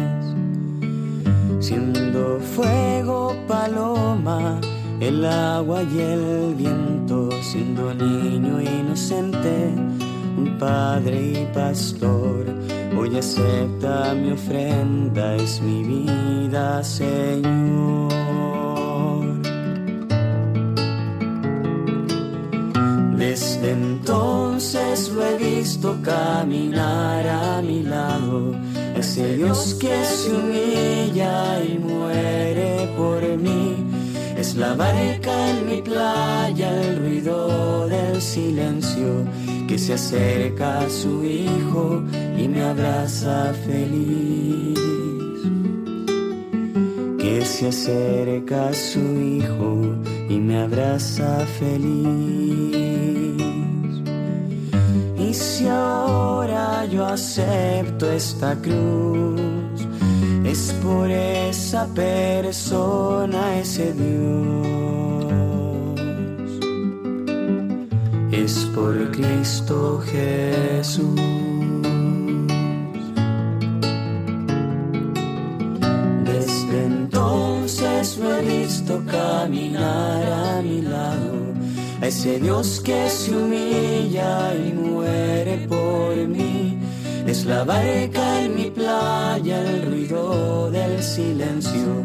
Siendo 1.61 2.39
fuego, 2.55 3.35
paloma, 3.49 4.61
el 5.01 5.25
agua 5.25 5.83
y 5.85 6.01
el 6.01 6.55
viento, 6.55 7.31
siendo 7.41 7.95
niño 7.95 8.61
inocente, 8.61 9.73
un 10.37 10.59
padre 10.59 11.41
y 11.41 11.49
pastor 11.55 12.82
Hoy 12.97 13.17
acepta 13.17 14.15
mi 14.15 14.33
ofrenda, 14.33 15.35
es 15.37 15.61
mi 15.63 15.83
vida, 15.83 16.83
Señor. 16.85 18.13
Desde 23.17 23.71
entonces 23.71 25.11
lo 25.11 25.25
he 25.25 25.37
visto 25.39 25.97
caminar 26.03 27.27
a 27.27 27.63
mi 27.63 27.83
lado, 27.83 28.53
ese 28.95 29.37
Dios 29.37 29.75
que 29.81 30.05
se 30.05 30.31
humilla 30.31 31.65
y 31.65 31.79
muere 31.79 32.93
por 32.97 33.23
mí. 33.39 33.72
La 34.57 34.75
barca 34.75 35.49
en 35.51 35.67
mi 35.67 35.81
playa, 35.81 36.83
el 36.83 36.99
ruido 36.99 37.89
del 37.89 38.21
silencio 38.21 39.25
que 39.67 39.79
se 39.79 39.95
acerca 39.95 40.81
a 40.81 40.91
su 40.91 41.25
hijo 41.25 42.03
y 42.39 42.49
me 42.49 42.63
abraza 42.63 43.55
feliz. 43.67 44.79
Que 47.19 47.45
se 47.45 47.69
acerca 47.69 48.69
a 48.69 48.75
su 48.75 49.01
hijo 49.01 49.97
y 50.29 50.39
me 50.39 50.59
abraza 50.59 51.47
feliz. 51.59 52.67
Y 55.19 55.33
si 55.33 55.67
ahora 55.67 56.85
yo 56.87 57.07
acepto 57.07 58.11
esta 58.13 58.55
cruz, 58.61 59.41
es 60.53 60.73
por 60.83 61.11
esa 61.11 61.87
persona, 61.95 63.59
ese 63.59 63.93
Dios. 63.95 65.33
Es 68.31 68.69
por 68.75 69.11
Cristo 69.11 70.03
Jesús. 70.13 71.33
caminar 79.43 80.23
a 80.23 80.63
mi 80.63 80.83
lado, 80.83 81.55
a 82.01 82.07
ese 82.07 82.39
Dios 82.39 82.81
que 82.81 83.09
se 83.09 83.37
humilla 83.37 84.55
y 84.55 84.73
muere 84.73 85.67
por 85.69 86.17
mí. 86.29 86.82
Es 87.33 87.47
la 87.47 87.65
barca 87.65 88.43
en 88.43 88.57
mi 88.57 88.71
playa, 88.71 89.63
el 89.63 89.87
ruido 89.87 90.71
del 90.71 91.03
silencio 91.03 92.05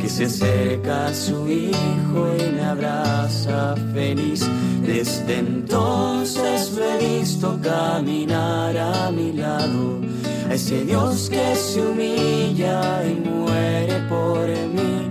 que 0.00 0.08
se 0.08 0.26
acerca 0.26 1.06
a 1.06 1.14
su 1.14 1.48
hijo 1.48 2.20
y 2.38 2.52
me 2.52 2.62
abraza 2.62 3.74
feliz. 3.92 4.48
Desde 4.86 5.40
entonces 5.40 6.74
lo 6.76 6.84
he 6.84 7.18
visto 7.18 7.58
caminar 7.60 8.78
a 8.78 9.10
mi 9.10 9.32
lado, 9.32 10.00
a 10.48 10.54
ese 10.54 10.84
Dios 10.84 11.28
que 11.28 11.56
se 11.56 11.80
humilla 11.80 13.04
y 13.04 13.14
muere 13.28 13.98
por 14.08 14.46
mí 14.48 15.10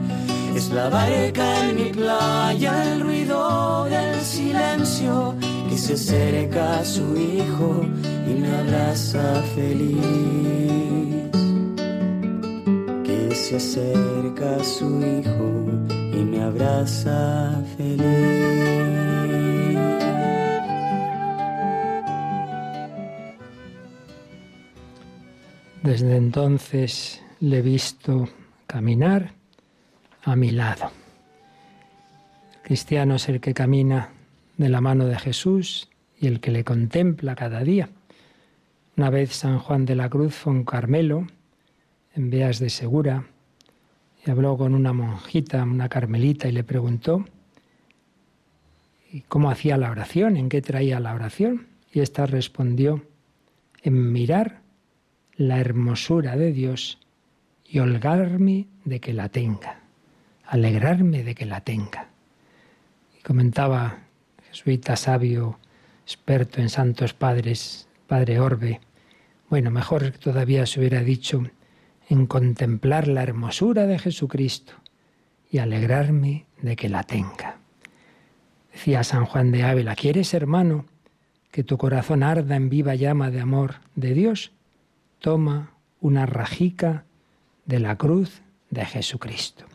es 0.55 0.69
la 0.69 0.87
barca 0.87 1.69
en 1.69 1.75
mi 1.75 1.89
playa, 1.91 2.93
el 2.93 3.01
ruido 3.01 3.83
del 3.83 4.21
silencio 4.21 5.35
que 5.69 5.77
se 5.77 5.93
acerca 5.95 6.79
a 6.79 6.85
su 6.85 7.17
hijo 7.17 7.85
y 8.29 8.33
me 8.41 8.47
abraza 8.47 9.41
feliz. 9.55 10.01
Que 13.03 13.33
se 13.33 13.55
acerca 13.55 14.55
a 14.55 14.63
su 14.63 14.87
hijo 15.01 15.65
y 15.89 16.23
me 16.23 16.41
abraza 16.41 17.63
feliz. 17.77 18.67
Desde 25.83 26.17
entonces 26.17 27.21
le 27.39 27.59
he 27.59 27.61
visto 27.61 28.27
caminar 28.65 29.31
a 30.23 30.35
mi 30.35 30.51
lado. 30.51 30.91
Cristiano 32.63 33.15
es 33.15 33.29
el 33.29 33.39
que 33.39 33.53
camina 33.53 34.09
de 34.57 34.67
la 34.67 34.81
mano 34.81 35.05
de 35.05 35.17
Jesús 35.17 35.87
y 36.19 36.27
el 36.27 36.41
que 36.41 36.51
le 36.51 36.65
contempla 36.65 37.35
cada 37.35 37.61
día. 37.61 37.89
Una 38.97 39.11
vez 39.11 39.31
San 39.31 39.59
Juan 39.59 39.85
de 39.85 39.95
la 39.95 40.09
Cruz 40.09 40.33
fue 40.33 40.51
un 40.51 40.63
Carmelo, 40.63 41.27
en 42.15 42.31
Beas 42.31 42.57
de 42.57 42.71
Segura, 42.71 43.25
y 44.25 44.31
habló 44.31 44.57
con 44.57 44.73
una 44.73 44.91
monjita, 44.91 45.61
una 45.61 45.87
carmelita, 45.87 46.47
y 46.47 46.51
le 46.51 46.63
preguntó 46.63 47.23
cómo 49.27 49.51
hacía 49.51 49.77
la 49.77 49.91
oración, 49.91 50.35
en 50.35 50.49
qué 50.49 50.63
traía 50.63 50.99
la 50.99 51.13
oración. 51.13 51.67
Y 51.91 51.99
ésta 51.99 52.25
respondió, 52.25 53.05
en 53.83 54.11
mirar 54.11 54.61
la 55.35 55.59
hermosura 55.59 56.35
de 56.35 56.51
Dios 56.51 56.97
y 57.69 57.77
holgarme 57.77 58.65
de 58.83 58.99
que 58.99 59.13
la 59.13 59.29
tenga, 59.29 59.79
alegrarme 60.43 61.23
de 61.23 61.35
que 61.35 61.45
la 61.45 61.61
tenga. 61.61 62.09
Y 63.15 63.21
comentaba 63.21 63.99
jesuita 64.49 64.95
sabio, 64.95 65.59
experto 66.03 66.61
en 66.61 66.69
santos 66.69 67.13
padres, 67.13 67.87
padre 68.07 68.39
Orbe, 68.39 68.81
bueno, 69.49 69.71
mejor 69.71 70.11
todavía 70.11 70.65
se 70.65 70.79
hubiera 70.79 71.01
dicho 71.01 71.43
en 72.09 72.25
contemplar 72.25 73.07
la 73.07 73.23
hermosura 73.23 73.85
de 73.85 73.99
Jesucristo 73.99 74.73
y 75.49 75.59
alegrarme 75.59 76.45
de 76.61 76.75
que 76.75 76.89
la 76.89 77.03
tenga. 77.03 77.57
Decía 78.71 79.03
San 79.03 79.25
Juan 79.25 79.51
de 79.51 79.63
Ávila, 79.63 79.95
¿quieres, 79.95 80.33
hermano, 80.33 80.85
que 81.51 81.63
tu 81.63 81.77
corazón 81.77 82.23
arda 82.23 82.55
en 82.55 82.69
viva 82.69 82.95
llama 82.95 83.31
de 83.31 83.39
amor 83.39 83.75
de 83.95 84.13
Dios? 84.13 84.51
Toma 85.19 85.71
una 85.99 86.25
rajica 86.25 87.05
de 87.65 87.79
la 87.79 87.95
cruz 87.97 88.41
de 88.69 88.85
Jesucristo. 88.85 89.65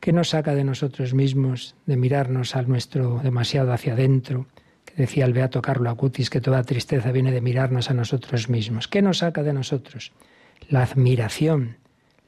¿Qué 0.00 0.12
nos 0.12 0.30
saca 0.30 0.54
de 0.54 0.64
nosotros 0.64 1.14
mismos, 1.14 1.76
de 1.86 1.96
mirarnos 1.96 2.56
al 2.56 2.68
nuestro 2.68 3.20
demasiado 3.22 3.72
hacia 3.72 3.92
adentro? 3.94 4.46
Que 4.84 4.94
decía 4.94 5.24
el 5.24 5.32
beato 5.32 5.62
Carlo 5.62 5.90
Acutis 5.90 6.30
que 6.30 6.40
toda 6.40 6.62
tristeza 6.64 7.12
viene 7.12 7.32
de 7.32 7.40
mirarnos 7.40 7.90
a 7.90 7.94
nosotros 7.94 8.48
mismos. 8.48 8.88
¿Qué 8.88 9.02
nos 9.02 9.18
saca 9.18 9.42
de 9.42 9.52
nosotros? 9.52 10.12
La 10.68 10.82
admiración, 10.82 11.76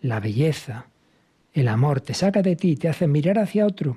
la 0.01 0.21
belleza, 0.21 0.87
el 1.53 1.69
amor. 1.69 2.01
Te 2.01 2.14
saca 2.14 2.43
de 2.43 2.57
ti, 2.57 2.77
te 2.77 2.88
hace 2.88 3.07
mirar 3.07 3.38
hacia 3.38 3.67
otro. 3.67 3.97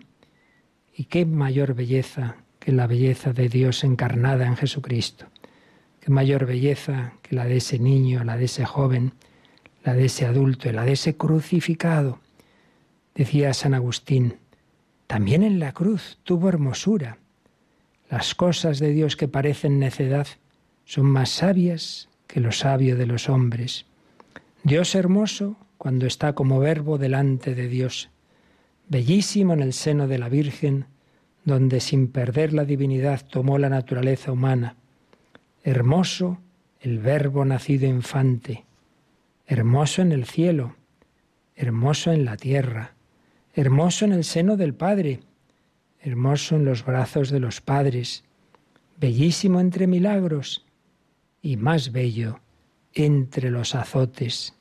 ¿Y 0.96 1.06
qué 1.06 1.26
mayor 1.26 1.74
belleza 1.74 2.38
que 2.60 2.72
la 2.72 2.88
belleza 2.88 3.34
de 3.34 3.50
Dios 3.50 3.84
encarnada 3.84 4.46
en 4.46 4.56
Jesucristo? 4.56 5.28
¿Qué 6.00 6.12
mayor 6.12 6.46
belleza 6.46 7.14
que 7.22 7.36
la 7.36 7.46
de 7.46 7.58
ese 7.58 7.80
niño, 7.80 8.24
la 8.24 8.38
de 8.38 8.46
ese 8.46 8.66
joven? 8.66 9.14
la 9.88 9.94
de 9.94 10.04
ese 10.04 10.26
adulto, 10.26 10.70
la 10.74 10.84
de 10.84 10.92
ese 10.92 11.16
crucificado. 11.16 12.20
Decía 13.16 13.54
San 13.54 13.74
Agustín, 13.74 14.36
también 15.08 15.44
en 15.44 15.60
la 15.60 15.72
cruz 15.72 16.20
tuvo 16.24 16.50
hermosura. 16.50 17.20
Las 18.10 18.36
cosas 18.36 18.80
de 18.80 18.92
Dios 18.92 19.16
que 19.16 19.28
parecen 19.28 19.80
necedad 19.80 20.28
son 20.86 21.08
más 21.08 21.30
sabias 21.30 22.10
que 22.28 22.40
lo 22.40 22.52
sabio 22.52 22.96
de 22.96 23.06
los 23.06 23.30
hombres. 23.30 23.86
Dios 24.64 24.96
hermoso 24.96 25.58
cuando 25.78 26.06
está 26.06 26.34
como 26.34 26.60
verbo 26.60 26.98
delante 26.98 27.54
de 27.54 27.68
Dios, 27.68 28.10
bellísimo 28.88 29.54
en 29.54 29.62
el 29.62 29.74
seno 29.74 30.08
de 30.08 30.18
la 30.18 30.30
Virgen, 30.30 30.86
donde 31.44 31.80
sin 31.80 32.08
perder 32.08 32.54
la 32.54 32.66
divinidad 32.66 33.26
tomó 33.26 33.58
la 33.58 33.70
naturaleza 33.70 34.32
humana, 34.32 34.76
hermoso 35.64 36.40
el 36.82 37.00
verbo 37.00 37.44
nacido 37.46 37.88
infante, 37.88 38.66
hermoso 39.46 40.02
en 40.02 40.12
el 40.12 40.26
cielo, 40.26 40.76
hermoso 41.56 42.12
en 42.12 42.26
la 42.26 42.38
tierra, 42.38 42.94
hermoso 43.54 44.06
en 44.06 44.14
el 44.14 44.24
seno 44.24 44.58
del 44.58 44.74
Padre, 44.74 45.20
hermoso 46.00 46.56
en 46.56 46.66
los 46.66 46.86
brazos 46.86 47.30
de 47.30 47.40
los 47.40 47.62
padres, 47.62 48.24
bellísimo 48.98 49.60
entre 49.60 49.88
milagros 49.88 50.66
y 51.42 51.58
más 51.58 51.92
bello 51.92 52.40
entre 52.94 53.52
los 53.52 53.76
azotes, 53.76 54.56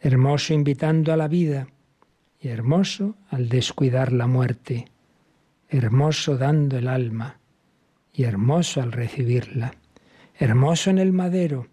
hermoso 0.00 0.52
invitando 0.52 1.12
a 1.12 1.16
la 1.16 1.28
vida 1.28 1.68
y 2.40 2.48
hermoso 2.48 3.16
al 3.30 3.48
descuidar 3.48 4.12
la 4.12 4.26
muerte, 4.26 4.86
hermoso 5.68 6.36
dando 6.36 6.76
el 6.76 6.88
alma 6.88 7.38
y 8.12 8.24
hermoso 8.24 8.82
al 8.82 8.92
recibirla, 8.92 9.74
hermoso 10.34 10.90
en 10.90 10.98
el 10.98 11.12
madero, 11.12 11.68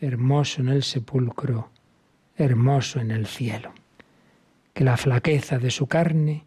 hermoso 0.00 0.62
en 0.62 0.68
el 0.68 0.82
sepulcro, 0.82 1.70
hermoso 2.36 3.00
en 3.00 3.10
el 3.10 3.26
cielo. 3.26 3.72
Que 4.72 4.84
la 4.84 4.96
flaqueza 4.96 5.58
de 5.58 5.70
su 5.70 5.86
carne 5.86 6.46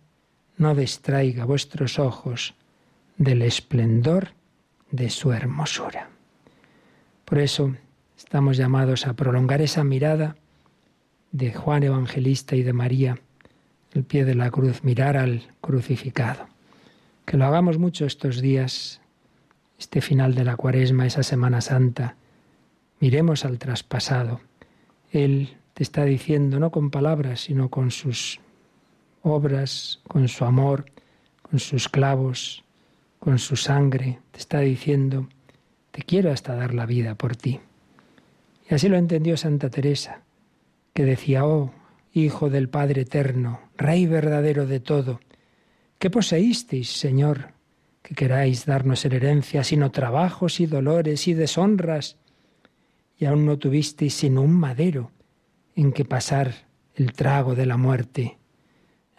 no 0.61 0.75
distraiga 0.75 1.43
vuestros 1.43 1.99
ojos 1.99 2.53
del 3.17 3.41
esplendor 3.41 4.29
de 4.91 5.09
su 5.09 5.33
hermosura. 5.33 6.09
Por 7.25 7.39
eso 7.39 7.75
estamos 8.17 8.57
llamados 8.57 9.07
a 9.07 9.13
prolongar 9.13 9.61
esa 9.61 9.83
mirada 9.83 10.35
de 11.31 11.53
Juan 11.53 11.83
Evangelista 11.83 12.55
y 12.55 12.63
de 12.63 12.73
María, 12.73 13.19
el 13.93 14.03
pie 14.03 14.23
de 14.23 14.35
la 14.35 14.51
cruz, 14.51 14.83
mirar 14.83 15.17
al 15.17 15.43
crucificado. 15.59 16.47
Que 17.25 17.37
lo 17.37 17.45
hagamos 17.45 17.77
mucho 17.77 18.05
estos 18.05 18.39
días, 18.39 19.01
este 19.77 19.99
final 19.99 20.35
de 20.35 20.45
la 20.45 20.55
cuaresma, 20.55 21.05
esa 21.05 21.23
Semana 21.23 21.61
Santa, 21.61 22.15
Miremos 23.01 23.45
al 23.45 23.57
traspasado. 23.57 24.41
Él 25.11 25.57
te 25.73 25.81
está 25.81 26.05
diciendo, 26.05 26.59
no 26.59 26.69
con 26.69 26.91
palabras, 26.91 27.41
sino 27.41 27.69
con 27.69 27.89
sus 27.89 28.39
obras, 29.21 30.01
con 30.07 30.27
su 30.27 30.45
amor, 30.45 30.85
con 31.41 31.59
sus 31.59 31.89
clavos, 31.89 32.63
con 33.19 33.39
su 33.39 33.55
sangre, 33.55 34.19
te 34.31 34.39
está 34.39 34.59
diciendo, 34.59 35.27
te 35.91 36.01
quiero 36.03 36.31
hasta 36.31 36.55
dar 36.55 36.73
la 36.73 36.85
vida 36.85 37.15
por 37.15 37.35
ti. 37.35 37.59
Y 38.69 38.73
así 38.73 38.89
lo 38.89 38.97
entendió 38.97 39.37
Santa 39.37 39.69
Teresa, 39.69 40.21
que 40.93 41.05
decía, 41.05 41.45
oh, 41.45 41.73
Hijo 42.13 42.49
del 42.49 42.67
Padre 42.67 43.03
Eterno, 43.03 43.61
Rey 43.77 44.05
verdadero 44.05 44.65
de 44.67 44.79
todo, 44.79 45.21
¿qué 45.97 46.09
poseísteis, 46.09 46.89
Señor, 46.89 47.53
que 48.01 48.15
queráis 48.15 48.65
darnos 48.65 49.05
en 49.05 49.13
herencia, 49.13 49.63
sino 49.63 49.91
trabajos 49.91 50.59
y 50.59 50.65
dolores 50.65 51.27
y 51.27 51.33
deshonras? 51.33 52.17
y 53.21 53.25
aún 53.25 53.45
no 53.45 53.59
tuvisteis 53.59 54.15
sino 54.15 54.41
un 54.41 54.53
madero 54.53 55.11
en 55.75 55.93
que 55.93 56.05
pasar 56.05 56.65
el 56.95 57.13
trago 57.13 57.53
de 57.53 57.67
la 57.67 57.77
muerte. 57.77 58.39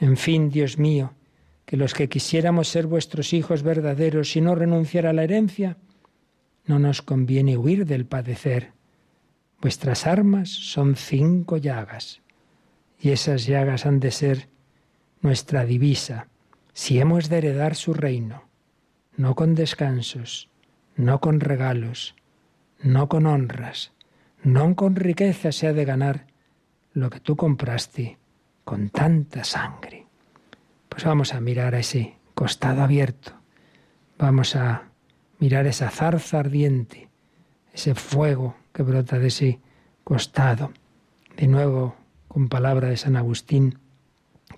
En 0.02 0.16
fin, 0.16 0.50
Dios 0.50 0.78
mío, 0.78 1.12
que 1.64 1.76
los 1.76 1.94
que 1.94 2.08
quisiéramos 2.08 2.66
ser 2.66 2.88
vuestros 2.88 3.32
hijos 3.32 3.62
verdaderos 3.62 4.34
y 4.34 4.40
no 4.40 4.56
renunciar 4.56 5.06
a 5.06 5.12
la 5.12 5.22
herencia, 5.22 5.76
no 6.66 6.80
nos 6.80 7.02
conviene 7.02 7.56
huir 7.56 7.86
del 7.86 8.04
padecer. 8.04 8.72
Vuestras 9.60 10.08
armas 10.08 10.48
son 10.48 10.96
cinco 10.96 11.56
llagas, 11.56 12.20
y 12.98 13.10
esas 13.10 13.46
llagas 13.46 13.86
han 13.86 14.00
de 14.00 14.10
ser 14.10 14.48
nuestra 15.20 15.64
divisa, 15.64 16.26
si 16.72 16.98
hemos 16.98 17.28
de 17.28 17.38
heredar 17.38 17.76
su 17.76 17.94
reino, 17.94 18.48
no 19.16 19.36
con 19.36 19.54
descansos, 19.54 20.50
no 20.96 21.20
con 21.20 21.38
regalos, 21.38 22.16
no 22.82 23.08
con 23.08 23.24
honras, 23.24 23.92
no 24.42 24.74
con 24.74 24.96
riqueza 24.96 25.52
se 25.52 25.68
ha 25.68 25.72
de 25.72 25.84
ganar 25.84 26.26
lo 26.92 27.08
que 27.08 27.20
tú 27.20 27.36
compraste 27.36 28.18
con 28.64 28.90
tanta 28.90 29.44
sangre. 29.44 30.06
Pues 30.88 31.04
vamos 31.04 31.34
a 31.34 31.40
mirar 31.40 31.74
a 31.74 31.80
ese 31.80 32.16
costado 32.34 32.82
abierto, 32.82 33.32
vamos 34.18 34.56
a 34.56 34.84
mirar 35.38 35.66
esa 35.66 35.90
zarza 35.90 36.38
ardiente, 36.38 37.08
ese 37.72 37.94
fuego 37.94 38.56
que 38.72 38.82
brota 38.82 39.18
de 39.18 39.28
ese 39.28 39.60
costado. 40.04 40.72
De 41.36 41.46
nuevo, 41.46 41.96
con 42.28 42.48
palabra 42.48 42.88
de 42.88 42.96
San 42.96 43.16
Agustín, 43.16 43.78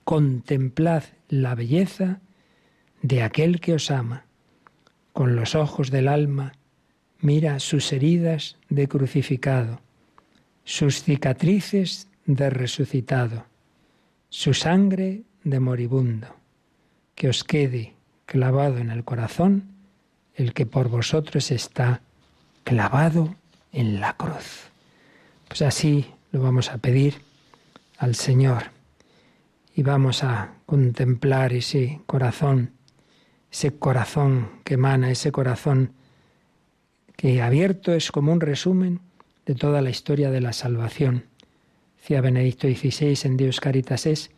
contemplad 0.05 1.05
la 1.29 1.55
belleza 1.55 2.21
de 3.03 3.23
aquel 3.23 3.61
que 3.61 3.75
os 3.75 3.91
ama, 3.91 4.27
con 5.13 5.37
los 5.37 5.55
ojos 5.55 5.91
del 5.91 6.09
alma, 6.09 6.53
Mira 7.25 7.59
sus 7.59 7.91
heridas 7.95 8.59
de 8.69 8.87
crucificado, 8.87 9.81
sus 10.65 11.03
cicatrices 11.03 12.07
de 12.27 12.51
resucitado, 12.51 13.47
su 14.35 14.53
sangre 14.53 15.23
de 15.45 15.61
moribundo. 15.61 16.27
Que 17.15 17.29
os 17.29 17.45
quede 17.45 17.95
clavado 18.27 18.79
en 18.79 18.91
el 18.91 19.05
corazón 19.05 19.77
el 20.35 20.55
que 20.55 20.67
por 20.67 20.89
vosotros 20.89 21.53
está 21.53 22.01
clavado 22.65 23.37
en 23.71 24.01
la 24.01 24.17
cruz. 24.17 24.73
Pues 25.47 25.63
así 25.63 26.07
lo 26.33 26.43
vamos 26.43 26.69
a 26.71 26.79
pedir 26.79 27.23
al 27.97 28.17
Señor 28.17 28.73
y 29.73 29.85
vamos 29.85 30.25
a 30.25 30.55
contemplar 30.67 31.53
ese 31.53 32.01
corazón, 32.05 32.73
ese 33.53 33.79
corazón 33.79 34.51
que 34.65 34.75
emana, 34.75 35.13
ese 35.13 35.31
corazón 35.31 35.93
que 37.17 37.41
abierto 37.41 37.93
es 37.93 38.11
como 38.11 38.33
un 38.33 38.41
resumen 38.41 39.01
de 39.47 39.55
toda 39.55 39.81
la 39.81 39.91
historia 39.91 40.33
de 40.33 40.41
la 40.41 40.53
salvación. 40.53 41.27
Decía 42.05 42.21
Benedicto 42.21 42.69
XVI 42.69 43.19
en 43.25 43.39
Dios 43.39 43.61
Caritas 43.61 44.05
es 44.05 44.31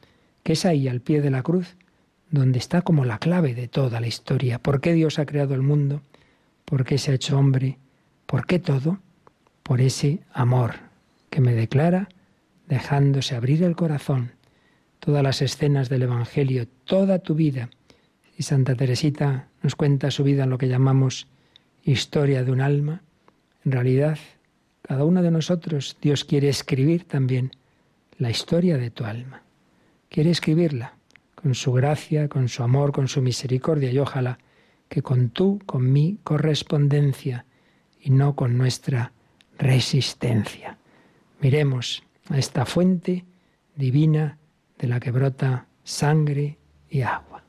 que 0.44 0.52
es 0.52 0.64
ahí, 0.64 0.86
al 0.86 1.00
pie 1.00 1.20
de 1.20 1.32
la 1.32 1.42
cruz, 1.42 1.74
donde 2.30 2.60
está 2.60 2.82
como 2.82 3.04
la 3.04 3.18
clave 3.18 3.54
de 3.54 3.66
toda 3.66 3.98
la 3.98 4.06
historia. 4.06 4.60
¿Por 4.60 4.80
qué 4.80 4.92
Dios 4.92 5.18
ha 5.18 5.26
creado 5.26 5.56
el 5.56 5.62
mundo? 5.62 6.00
¿Por 6.64 6.84
qué 6.84 6.96
se 6.96 7.10
ha 7.10 7.14
hecho 7.14 7.36
hombre? 7.36 7.78
¿Por 8.26 8.46
qué 8.46 8.60
todo? 8.60 9.00
Por 9.64 9.80
ese 9.80 10.20
amor 10.32 10.74
que 11.28 11.40
me 11.40 11.56
declara 11.56 12.08
dejándose 12.68 13.34
abrir 13.34 13.64
el 13.64 13.74
corazón. 13.74 14.30
Todas 15.00 15.24
las 15.24 15.42
escenas 15.42 15.88
del 15.88 16.02
Evangelio, 16.02 16.68
toda 16.84 17.18
tu 17.18 17.34
vida. 17.34 17.68
Y 18.38 18.44
Santa 18.44 18.76
Teresita 18.76 19.48
nos 19.64 19.74
cuenta 19.74 20.12
su 20.12 20.22
vida 20.22 20.44
en 20.44 20.50
lo 20.50 20.58
que 20.58 20.68
llamamos 20.68 21.26
historia 21.82 22.44
de 22.44 22.52
un 22.52 22.60
alma, 22.60 23.02
en 23.64 23.72
realidad 23.72 24.18
cada 24.86 25.04
uno 25.04 25.20
de 25.20 25.32
nosotros 25.32 25.96
Dios 26.00 26.24
quiere 26.24 26.48
escribir 26.48 27.08
también 27.08 27.50
la 28.18 28.30
historia 28.30 28.78
de 28.78 28.90
tu 28.90 29.04
alma. 29.04 29.42
Quiere 30.08 30.30
escribirla 30.30 30.94
con 31.34 31.56
su 31.56 31.72
gracia, 31.72 32.28
con 32.28 32.48
su 32.48 32.62
amor, 32.62 32.92
con 32.92 33.08
su 33.08 33.20
misericordia 33.20 33.90
y 33.90 33.98
ojalá 33.98 34.38
que 34.88 35.02
con 35.02 35.30
tú, 35.30 35.58
con 35.66 35.92
mi 35.92 36.20
correspondencia 36.22 37.46
y 38.00 38.10
no 38.10 38.36
con 38.36 38.56
nuestra 38.56 39.12
resistencia. 39.58 40.78
Miremos 41.40 42.04
a 42.28 42.38
esta 42.38 42.64
fuente 42.64 43.24
divina 43.74 44.38
de 44.78 44.86
la 44.86 45.00
que 45.00 45.10
brota 45.10 45.66
sangre 45.82 46.58
y 46.88 47.02
agua. 47.02 47.42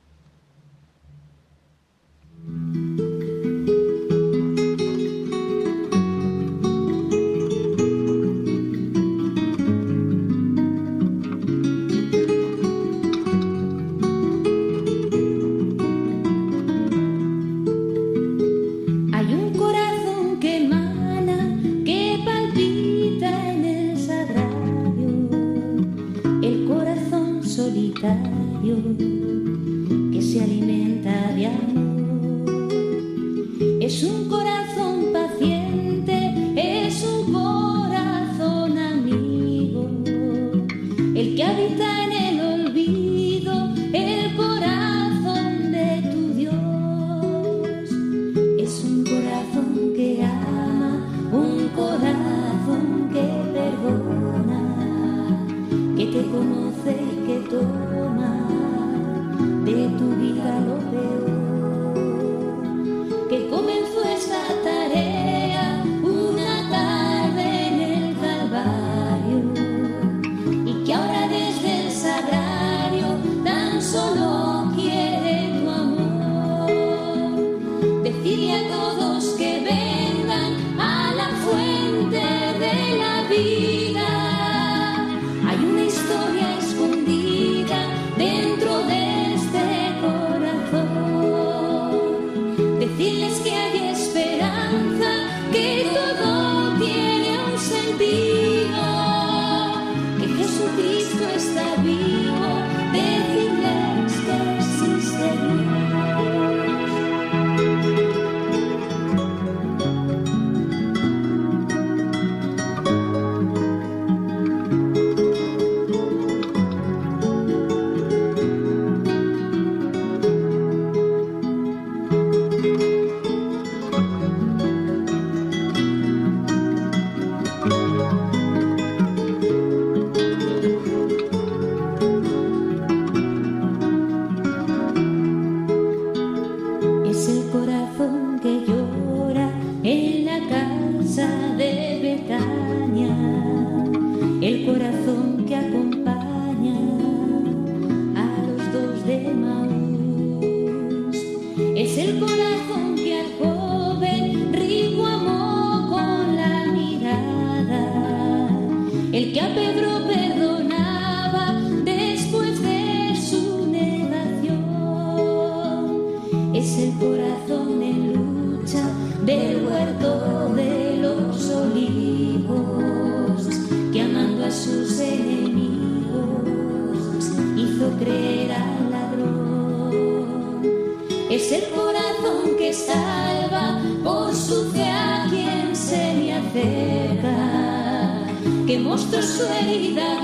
Que 188.78 188.84
Jesucristo 188.84 189.18
está 189.18 190.20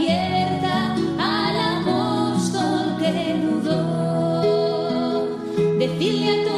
vivo. 5.98 6.53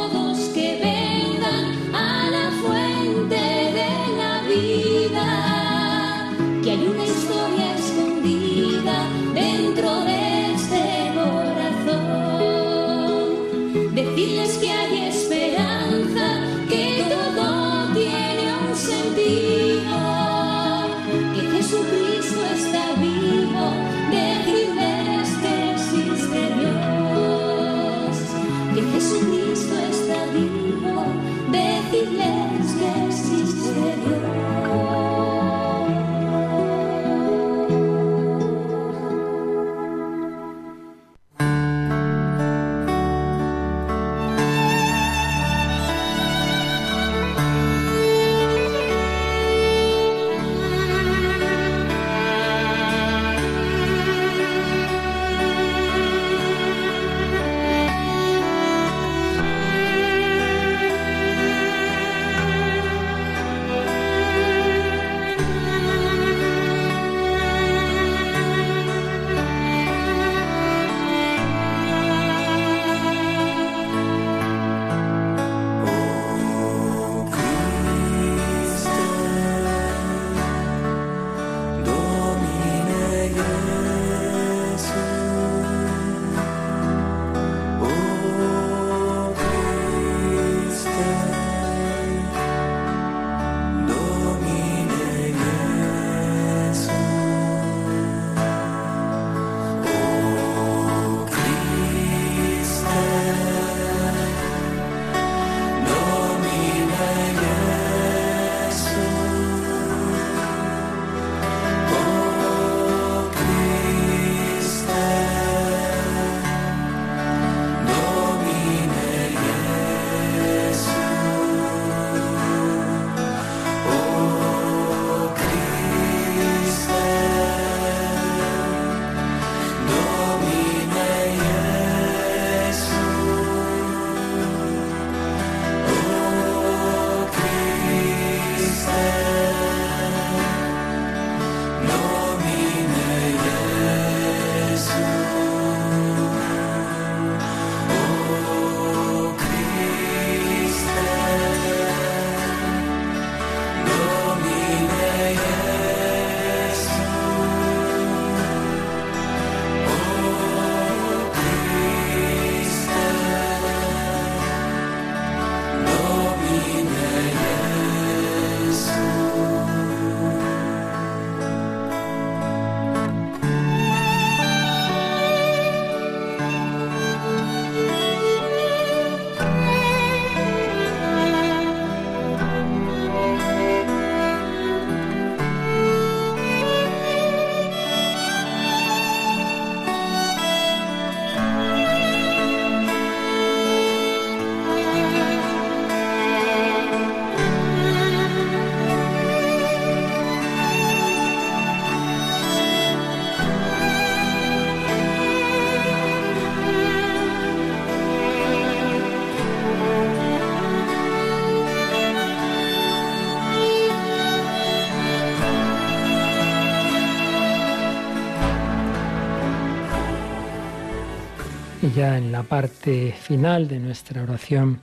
Ya 221.97 222.19
en 222.19 222.31
la 222.31 222.43
parte 222.43 223.13
final 223.13 223.69
de 223.69 223.79
nuestra 223.79 224.23
oración 224.23 224.81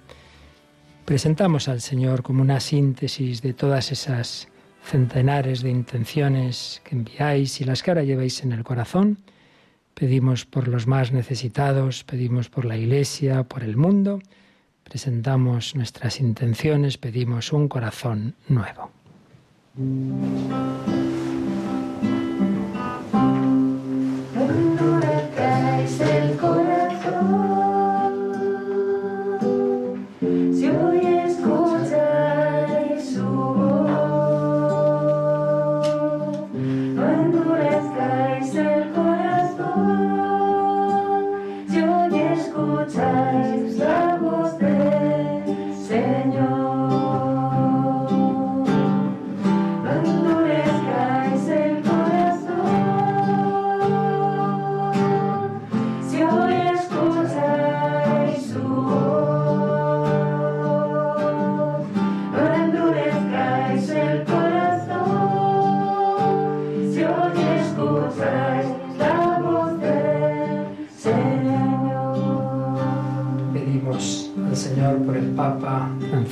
presentamos 1.06 1.68
al 1.68 1.80
Señor 1.80 2.24
como 2.24 2.42
una 2.42 2.60
síntesis 2.60 3.44
de 3.44 3.54
todas 3.54 3.92
esas 3.92 4.48
centenares 4.84 5.62
de 5.62 5.70
intenciones 5.70 6.82
que 6.84 6.96
enviáis 6.96 7.62
y 7.62 7.66
las 7.66 7.84
que 7.84 7.92
ahora 7.92 8.04
lleváis 8.04 8.44
en 8.44 8.52
el 8.52 8.64
corazón. 8.64 9.20
Pedimos 9.94 10.46
por 10.46 10.68
los 10.68 10.88
más 10.88 11.12
necesitados, 11.12 12.04
pedimos 12.04 12.50
por 12.50 12.66
la 12.66 12.78
Iglesia, 12.78 13.44
por 13.44 13.64
el 13.64 13.78
mundo. 13.78 14.20
Presentamos 14.84 15.76
nuestras 15.76 16.20
intenciones, 16.20 16.98
pedimos 16.98 17.54
un 17.54 17.68
corazón 17.68 18.34
nuevo. 18.48 18.90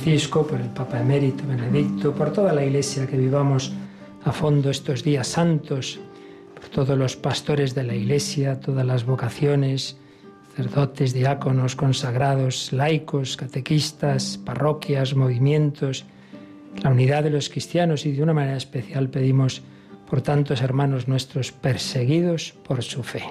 Por 0.02 0.60
el 0.60 0.66
Papa 0.70 0.98
Emérito 0.98 1.46
Benedicto, 1.46 2.12
por 2.12 2.32
toda 2.32 2.52
la 2.52 2.64
Iglesia 2.64 3.06
que 3.06 3.16
vivamos 3.16 3.72
a 4.24 4.32
fondo 4.32 4.68
estos 4.68 5.04
días 5.04 5.28
santos, 5.28 6.00
por 6.56 6.64
todos 6.70 6.98
los 6.98 7.14
pastores 7.14 7.76
de 7.76 7.84
la 7.84 7.94
Iglesia, 7.94 8.58
todas 8.58 8.84
las 8.84 9.06
vocaciones, 9.06 9.96
sacerdotes, 10.50 11.12
diáconos, 11.12 11.76
consagrados, 11.76 12.72
laicos, 12.72 13.36
catequistas, 13.36 14.38
parroquias, 14.44 15.14
movimientos, 15.14 16.04
la 16.82 16.90
unidad 16.90 17.22
de 17.22 17.30
los 17.30 17.48
cristianos 17.48 18.04
y 18.04 18.10
de 18.10 18.24
una 18.24 18.34
manera 18.34 18.56
especial 18.56 19.08
pedimos 19.08 19.62
por 20.10 20.20
tantos 20.20 20.62
hermanos 20.62 21.06
nuestros 21.06 21.52
perseguidos 21.52 22.54
por 22.66 22.82
su 22.82 23.04
fe. 23.04 23.22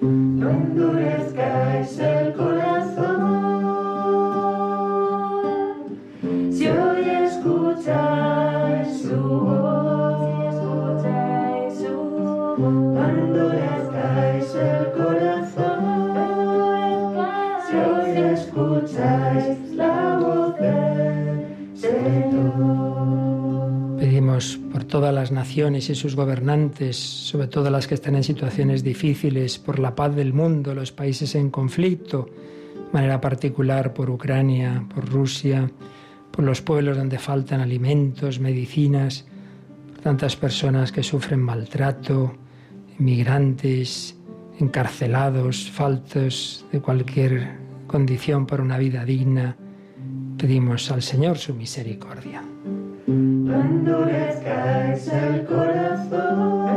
No 0.00 0.50
endurezcáis 0.50 1.98
el 2.00 2.32
corazón. 2.32 2.69
Todas 24.90 25.14
las 25.14 25.30
naciones 25.32 25.88
y 25.88 25.94
sus 25.94 26.16
gobernantes, 26.16 26.96
sobre 26.96 27.46
todo 27.46 27.70
las 27.70 27.86
que 27.86 27.94
están 27.94 28.16
en 28.16 28.24
situaciones 28.24 28.82
difíciles, 28.82 29.58
por 29.58 29.78
la 29.78 29.94
paz 29.94 30.14
del 30.14 30.34
mundo, 30.34 30.74
los 30.74 30.92
países 30.92 31.34
en 31.36 31.50
conflicto, 31.50 32.28
de 32.74 32.92
manera 32.92 33.20
particular 33.20 33.94
por 33.94 34.10
Ucrania, 34.10 34.84
por 34.92 35.08
Rusia, 35.08 35.70
por 36.30 36.44
los 36.44 36.60
pueblos 36.60 36.98
donde 36.98 37.18
faltan 37.18 37.60
alimentos, 37.60 38.40
medicinas, 38.40 39.24
por 39.92 40.00
tantas 40.00 40.36
personas 40.36 40.92
que 40.92 41.02
sufren 41.02 41.40
maltrato, 41.40 42.34
inmigrantes, 42.98 44.16
encarcelados, 44.58 45.70
faltos 45.70 46.66
de 46.72 46.80
cualquier 46.80 47.58
condición 47.86 48.44
para 48.44 48.62
una 48.62 48.76
vida 48.76 49.04
digna. 49.04 49.56
Pedimos 50.36 50.90
al 50.90 51.02
Señor 51.02 51.38
su 51.38 51.54
misericordia. 51.54 52.42
No 53.10 53.60
endurezcáis 53.60 55.08
el 55.08 55.44
corazón, 55.44 56.68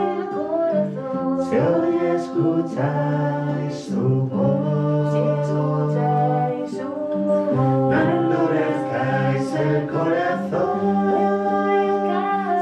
el 0.00 0.24
corazón, 0.32 1.44
si 1.44 1.56
hoy 1.56 1.96
escucháis 2.16 3.74
su 3.74 4.00
voz, 4.32 5.12
si 5.12 5.18
escucháis 5.42 6.70
su 6.70 6.88
voz, 6.88 7.52
no 7.54 7.92
endurezcáis 7.92 9.48
el 9.52 9.76
corazón, 9.86 10.80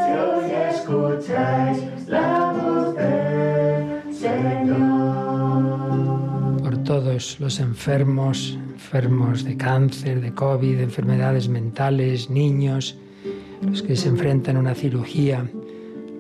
si 0.03 0.11
hoy 0.19 0.51
escucháis 0.73 1.79
la 2.09 2.53
voz 2.53 2.87
del 2.97 4.13
Señor. 4.13 5.23
Por 6.65 6.75
todos 6.83 7.39
los 7.39 7.61
enfermos, 7.61 8.59
enfermos 8.89 9.45
de 9.45 9.55
cáncer, 9.55 10.23
de 10.23 10.33
COVID, 10.33 10.79
de 10.79 10.85
enfermedades 10.85 11.51
mentales, 11.51 12.31
niños, 12.31 12.97
los 13.61 13.83
que 13.83 13.95
se 13.97 14.09
enfrentan 14.09 14.57
a 14.57 14.61
una 14.61 14.75
cirugía, 14.75 15.45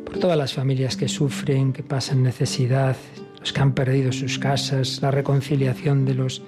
por 0.04 0.18
todas 0.18 0.36
las 0.36 0.52
familias 0.52 0.94
que 0.94 1.08
sufren, 1.08 1.72
que 1.72 1.82
pasan 1.82 2.22
necesidad, 2.22 2.94
los 3.40 3.54
que 3.54 3.60
han 3.62 3.72
perdido 3.72 4.12
sus 4.12 4.38
casas, 4.38 5.00
la 5.00 5.10
reconciliación 5.10 6.04
de 6.04 6.12
los 6.12 6.42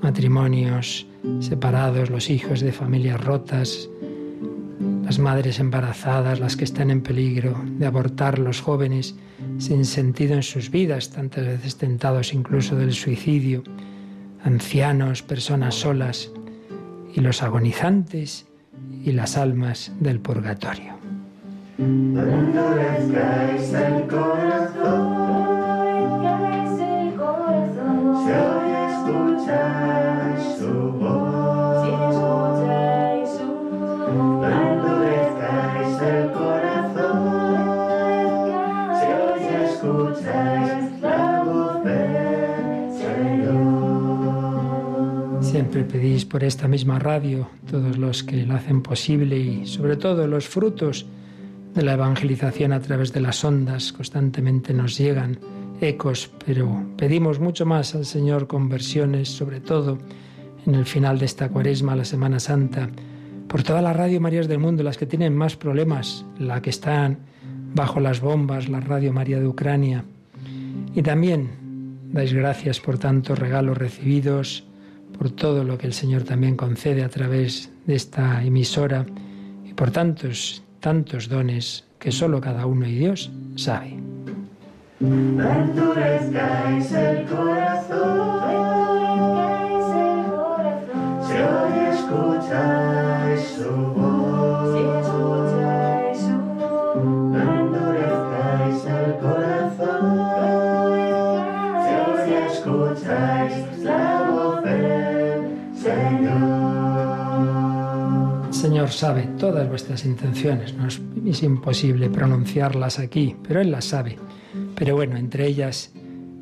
matrimonios 0.00 1.06
separados, 1.40 2.08
los 2.08 2.30
hijos 2.30 2.60
de 2.60 2.72
familias 2.72 3.20
rotas, 3.20 3.90
las 5.04 5.18
madres 5.18 5.60
embarazadas, 5.60 6.40
las 6.40 6.56
que 6.56 6.64
están 6.64 6.90
en 6.90 7.02
peligro 7.02 7.54
de 7.78 7.84
abortar, 7.84 8.38
los 8.38 8.62
jóvenes 8.62 9.14
sin 9.58 9.84
sentido 9.84 10.36
en 10.36 10.42
sus 10.42 10.70
vidas, 10.70 11.10
tantas 11.10 11.44
veces 11.44 11.76
tentados 11.76 12.32
incluso 12.32 12.76
del 12.76 12.94
suicidio 12.94 13.62
ancianos, 14.44 15.22
personas 15.22 15.74
solas 15.74 16.30
y 17.14 17.20
los 17.20 17.42
agonizantes 17.42 18.46
y 19.04 19.12
las 19.12 19.36
almas 19.36 19.92
del 20.00 20.20
purgatorio. 20.20 20.94
Pedís 45.70 46.24
por 46.24 46.42
esta 46.42 46.66
misma 46.66 46.98
radio, 46.98 47.48
todos 47.70 47.96
los 47.96 48.24
que 48.24 48.44
la 48.44 48.56
hacen 48.56 48.82
posible 48.82 49.38
y 49.38 49.66
sobre 49.66 49.96
todo 49.96 50.26
los 50.26 50.48
frutos 50.48 51.06
de 51.74 51.82
la 51.82 51.92
evangelización 51.92 52.72
a 52.72 52.80
través 52.80 53.12
de 53.12 53.20
las 53.20 53.44
ondas 53.44 53.92
constantemente 53.92 54.74
nos 54.74 54.98
llegan 54.98 55.38
ecos, 55.80 56.30
pero 56.44 56.84
pedimos 56.96 57.38
mucho 57.38 57.66
más 57.66 57.94
al 57.94 58.04
Señor 58.04 58.48
conversiones, 58.48 59.28
sobre 59.28 59.60
todo 59.60 59.98
en 60.66 60.74
el 60.74 60.86
final 60.86 61.20
de 61.20 61.26
esta 61.26 61.48
cuaresma, 61.48 61.94
la 61.94 62.04
Semana 62.04 62.40
Santa, 62.40 62.90
por 63.46 63.62
toda 63.62 63.80
la 63.80 63.92
radio 63.92 64.20
Marías 64.20 64.48
del 64.48 64.58
mundo, 64.58 64.82
las 64.82 64.98
que 64.98 65.06
tienen 65.06 65.36
más 65.36 65.56
problemas, 65.56 66.26
la 66.38 66.60
que 66.60 66.70
están 66.70 67.18
bajo 67.74 68.00
las 68.00 68.20
bombas, 68.20 68.68
la 68.68 68.80
Radio 68.80 69.12
María 69.12 69.38
de 69.38 69.46
Ucrania. 69.46 70.04
Y 70.96 71.02
también 71.02 71.48
dais 72.12 72.32
gracias 72.32 72.80
por 72.80 72.98
tantos 72.98 73.38
regalos 73.38 73.78
recibidos, 73.78 74.64
por 75.18 75.30
todo 75.30 75.64
lo 75.64 75.78
que 75.78 75.86
el 75.86 75.92
Señor 75.92 76.24
también 76.24 76.56
concede 76.56 77.02
a 77.04 77.08
través 77.08 77.70
de 77.86 77.94
esta 77.94 78.42
emisora 78.44 79.06
y 79.64 79.74
por 79.74 79.90
tantos, 79.90 80.62
tantos 80.80 81.28
dones 81.28 81.84
que 81.98 82.12
solo 82.12 82.40
cada 82.40 82.66
uno 82.66 82.86
y 82.86 82.94
Dios 82.94 83.30
sabe. 83.56 83.98
Señor 108.60 108.90
sabe 108.90 109.22
todas 109.38 109.68
vuestras 109.68 110.04
intenciones, 110.04 110.74
no 110.74 110.86
es, 110.86 111.42
imposible 111.42 112.10
pronunciarlas 112.10 112.98
aquí, 112.98 113.34
pero 113.42 113.60
Él 113.60 113.70
las 113.70 113.86
sabe. 113.86 114.18
Pero 114.74 114.96
bueno, 114.96 115.16
entre 115.16 115.46
ellas 115.46 115.92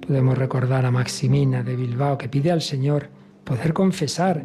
podemos 0.04 0.36
recordar 0.36 0.84
a 0.84 0.90
Maximina 0.90 1.62
de 1.62 1.76
Bilbao 1.76 2.18
que 2.18 2.28
pide 2.28 2.50
al 2.50 2.60
Señor 2.60 3.08
poder 3.44 3.72
confesar 3.72 4.44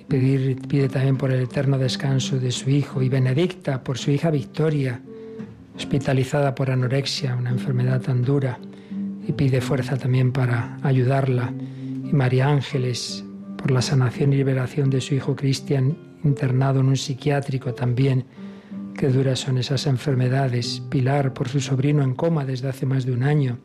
y 0.00 0.04
pedir, 0.04 0.60
pide 0.66 0.88
también 0.88 1.16
por 1.16 1.30
el 1.30 1.42
eterno 1.42 1.78
descanso 1.78 2.38
de 2.38 2.50
su 2.50 2.68
hijo 2.68 3.00
y 3.00 3.08
Benedicta 3.08 3.84
por 3.84 3.96
su 3.96 4.10
hija 4.10 4.30
Victoria, 4.30 5.00
hospitalizada 5.76 6.54
por 6.54 6.70
anorexia, 6.70 7.36
una 7.36 7.50
enfermedad 7.50 8.00
tan 8.00 8.22
dura, 8.24 8.58
y 9.24 9.32
pide 9.32 9.60
fuerza 9.60 9.96
también 9.96 10.32
para 10.32 10.78
ayudarla. 10.82 11.52
Y 12.10 12.12
María 12.12 12.48
Ángeles 12.48 13.24
por 13.58 13.72
la 13.72 13.82
sanación 13.82 14.32
y 14.32 14.36
liberación 14.36 14.88
de 14.88 15.02
su 15.02 15.14
hijo 15.14 15.36
Cristian, 15.36 15.98
internado 16.24 16.80
en 16.80 16.86
un 16.86 16.96
psiquiátrico 16.96 17.74
también. 17.74 18.24
Qué 18.94 19.08
duras 19.08 19.40
son 19.40 19.58
esas 19.58 19.86
enfermedades. 19.86 20.80
Pilar 20.88 21.34
por 21.34 21.48
su 21.48 21.60
sobrino 21.60 22.02
en 22.02 22.14
coma 22.14 22.46
desde 22.46 22.68
hace 22.68 22.86
más 22.86 23.04
de 23.04 23.12
un 23.12 23.22
año. 23.24 23.58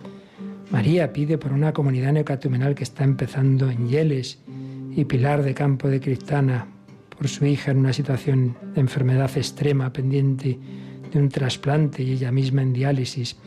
María 0.72 1.14
pide 1.14 1.38
por 1.38 1.54
una 1.54 1.72
comunidad 1.72 2.12
neocatecumenal 2.12 2.76
que 2.76 2.84
está 2.84 3.04
empezando 3.04 3.70
en 3.70 3.88
Yeles 3.88 4.40
y 4.96 5.06
Pilar 5.06 5.44
de 5.44 5.54
Campo 5.54 5.88
de 5.88 6.00
Cristana 6.00 6.68
por 7.16 7.28
su 7.28 7.46
hija 7.46 7.72
en 7.72 7.78
una 7.78 7.94
situación 7.94 8.58
de 8.74 8.82
enfermedad 8.82 9.32
extrema 9.38 9.94
pendiente 9.94 10.60
de 11.12 11.20
un 11.20 11.30
trasplante 11.30 12.04
y 12.04 12.12
ella 12.12 12.32
misma 12.32 12.64
en 12.64 12.74
diálisis. 12.74 13.38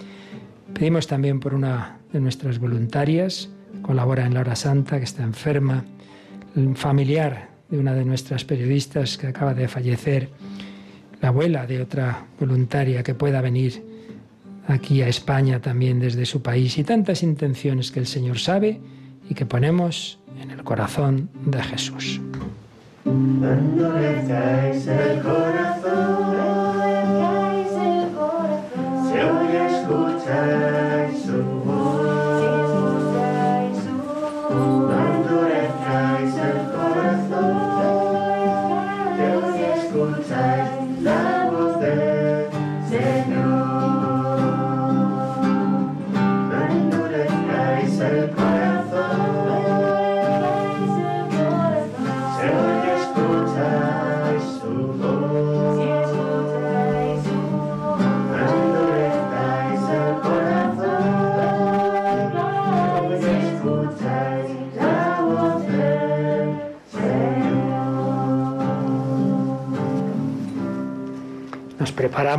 Pedimos 0.72 1.06
también 1.06 1.40
por 1.40 1.54
una 1.54 1.98
de 2.12 2.20
nuestras 2.20 2.58
voluntarias, 2.58 3.50
colabora 3.82 4.24
en 4.26 4.34
la 4.34 4.40
hora 4.40 4.56
santa, 4.56 4.98
que 4.98 5.04
está 5.04 5.24
enferma, 5.24 5.84
familiar 6.74 7.48
de 7.68 7.78
una 7.78 7.94
de 7.94 8.04
nuestras 8.04 8.44
periodistas 8.44 9.18
que 9.18 9.26
acaba 9.26 9.54
de 9.54 9.68
fallecer, 9.68 10.30
la 11.20 11.28
abuela 11.28 11.66
de 11.66 11.80
otra 11.80 12.26
voluntaria 12.38 13.02
que 13.02 13.14
pueda 13.14 13.40
venir 13.40 13.82
aquí 14.66 15.02
a 15.02 15.08
España 15.08 15.60
también 15.60 16.00
desde 16.00 16.26
su 16.26 16.42
país 16.42 16.78
y 16.78 16.84
tantas 16.84 17.22
intenciones 17.22 17.90
que 17.90 18.00
el 18.00 18.06
Señor 18.06 18.38
sabe 18.38 18.80
y 19.28 19.34
que 19.34 19.46
ponemos 19.46 20.18
en 20.40 20.50
el 20.50 20.62
corazón 20.62 21.30
de 21.44 21.62
Jesús. 21.62 22.20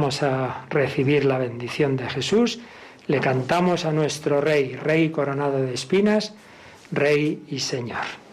Preparamos 0.07 0.23
a 0.23 0.65
recibir 0.69 1.25
la 1.25 1.37
bendición 1.37 1.97
de 1.97 2.09
Jesús, 2.09 2.59
le 3.07 3.19
cantamos 3.19 3.85
a 3.85 3.91
nuestro 3.91 4.39
Rey, 4.41 4.75
Rey 4.75 5.09
coronado 5.09 5.59
de 5.59 5.73
espinas, 5.73 6.33
Rey 6.91 7.43
y 7.49 7.59
Señor. 7.59 8.26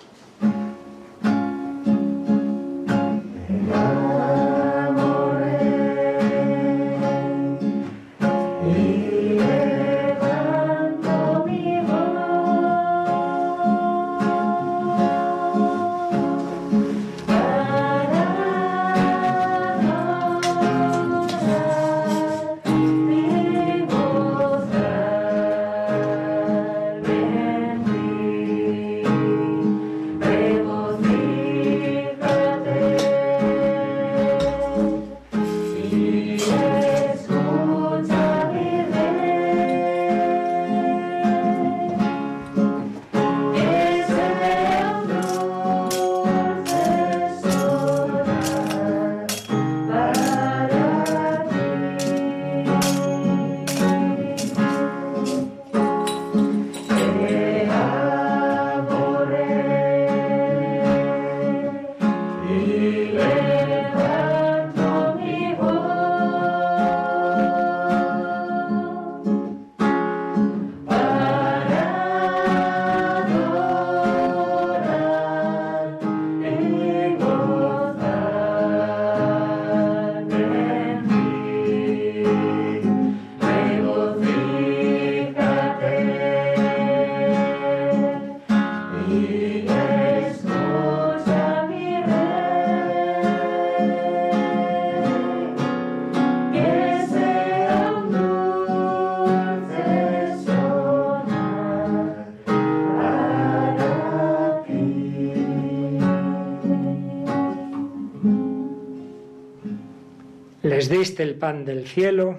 Diste 111.15 111.23
el 111.23 111.37
pan 111.37 111.65
del 111.65 111.87
cielo. 111.87 112.39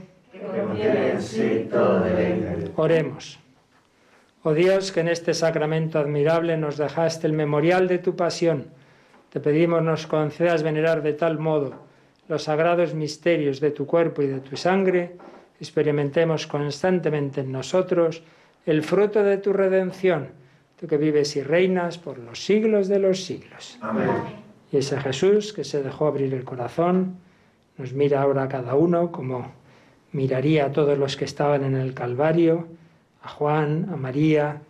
Oremos. 2.76 3.39
Oh 4.43 4.53
Dios, 4.53 4.91
que 4.91 4.99
en 4.99 5.07
este 5.07 5.34
sacramento 5.34 5.97
admirable 5.97 6.57
nos 6.57 6.76
dejaste 6.76 7.26
el 7.26 7.32
memorial 7.32 7.88
de 7.88 7.99
tu 7.99 8.17
pasión, 8.17 8.67
te 9.30 9.39
pedimos 9.39 9.82
nos 9.82 10.07
concedas 10.07 10.61
venerar 10.61 11.01
de 11.03 11.13
tal 11.13 11.39
modo 11.39 11.86
los 12.28 12.43
sagrados 12.43 12.93
misterios 12.93 13.61
de 13.61 13.71
tu 13.71 13.86
cuerpo 13.86 14.21
y 14.21 14.28
de 14.28 14.41
tu 14.41 14.57
sangre, 14.57 15.15
experimentemos 15.57 16.45
constantemente 16.45 17.41
en 17.41 17.53
nosotros 17.53 18.23
el 18.65 18.84
fruto 18.84 19.23
de 19.23 19.38
tu 19.38 19.53
redención, 19.53 20.32
tú 20.78 20.86
que 20.86 20.97
vives 20.97 21.34
y 21.38 21.43
reinas 21.43 21.97
por 21.97 22.17
los 22.17 22.43
siglos 22.43 22.89
de 22.89 22.99
los 22.99 23.23
siglos. 23.23 23.78
Amén. 23.80 24.09
Y 24.69 24.78
ese 24.78 24.99
Jesús 24.99 25.53
que 25.53 25.63
se 25.63 25.82
dejó 25.82 26.07
abrir 26.07 26.34
el 26.34 26.43
corazón, 26.43 27.23
nos 27.78 27.93
mira 27.93 28.21
ahora 28.21 28.43
a 28.43 28.49
cada 28.49 28.76
uno 28.76 29.11
como 29.11 29.51
miraría 30.11 30.65
a 30.65 30.71
todos 30.71 30.97
los 30.97 31.17
que 31.17 31.26
estaban 31.26 31.63
en 31.63 31.76
el 31.76 31.93
Calvario, 31.93 32.67
a 33.21 33.30
Juan, 33.30 33.89
a 33.91 33.95
María, 33.95 34.61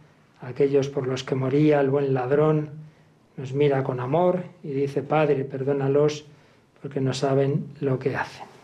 a 0.41 0.47
aquellos 0.47 0.89
por 0.89 1.07
los 1.07 1.23
que 1.23 1.35
moría 1.35 1.79
el 1.81 1.89
buen 1.89 2.13
ladrón, 2.13 2.69
nos 3.37 3.53
mira 3.53 3.83
con 3.83 3.99
amor 3.99 4.43
y 4.63 4.69
dice, 4.69 5.03
Padre, 5.03 5.43
perdónalos 5.43 6.25
porque 6.81 7.01
no 7.01 7.13
saben 7.13 7.67
lo 7.81 7.99
que 7.99 8.15
hacen. 8.15 8.54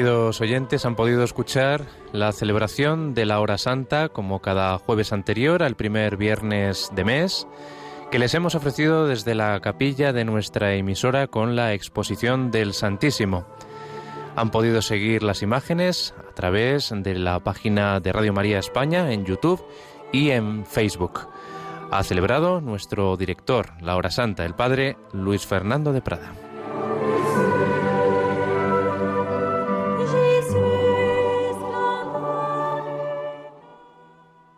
queridos 0.00 0.40
oyentes, 0.40 0.86
han 0.86 0.96
podido 0.96 1.22
escuchar 1.22 1.84
la 2.12 2.32
celebración 2.32 3.12
de 3.12 3.26
la 3.26 3.38
Hora 3.38 3.58
Santa, 3.58 4.08
como 4.08 4.40
cada 4.40 4.78
jueves 4.78 5.12
anterior 5.12 5.62
al 5.62 5.76
primer 5.76 6.16
viernes 6.16 6.88
de 6.94 7.04
mes, 7.04 7.46
que 8.10 8.18
les 8.18 8.32
hemos 8.32 8.54
ofrecido 8.54 9.06
desde 9.06 9.34
la 9.34 9.60
capilla 9.60 10.14
de 10.14 10.24
nuestra 10.24 10.72
emisora 10.72 11.26
con 11.26 11.54
la 11.54 11.74
exposición 11.74 12.50
del 12.50 12.72
Santísimo. 12.72 13.44
Han 14.36 14.50
podido 14.50 14.80
seguir 14.80 15.22
las 15.22 15.42
imágenes 15.42 16.14
a 16.30 16.34
través 16.34 16.94
de 16.96 17.14
la 17.16 17.38
página 17.40 18.00
de 18.00 18.12
Radio 18.14 18.32
María 18.32 18.58
España 18.58 19.12
en 19.12 19.26
YouTube 19.26 19.62
y 20.12 20.30
en 20.30 20.64
Facebook. 20.64 21.28
Ha 21.90 22.02
celebrado 22.04 22.62
nuestro 22.62 23.18
director, 23.18 23.74
la 23.82 23.96
Hora 23.96 24.10
Santa, 24.10 24.46
el 24.46 24.54
padre 24.54 24.96
Luis 25.12 25.44
Fernando 25.46 25.92
de 25.92 26.00
Prada. 26.00 26.32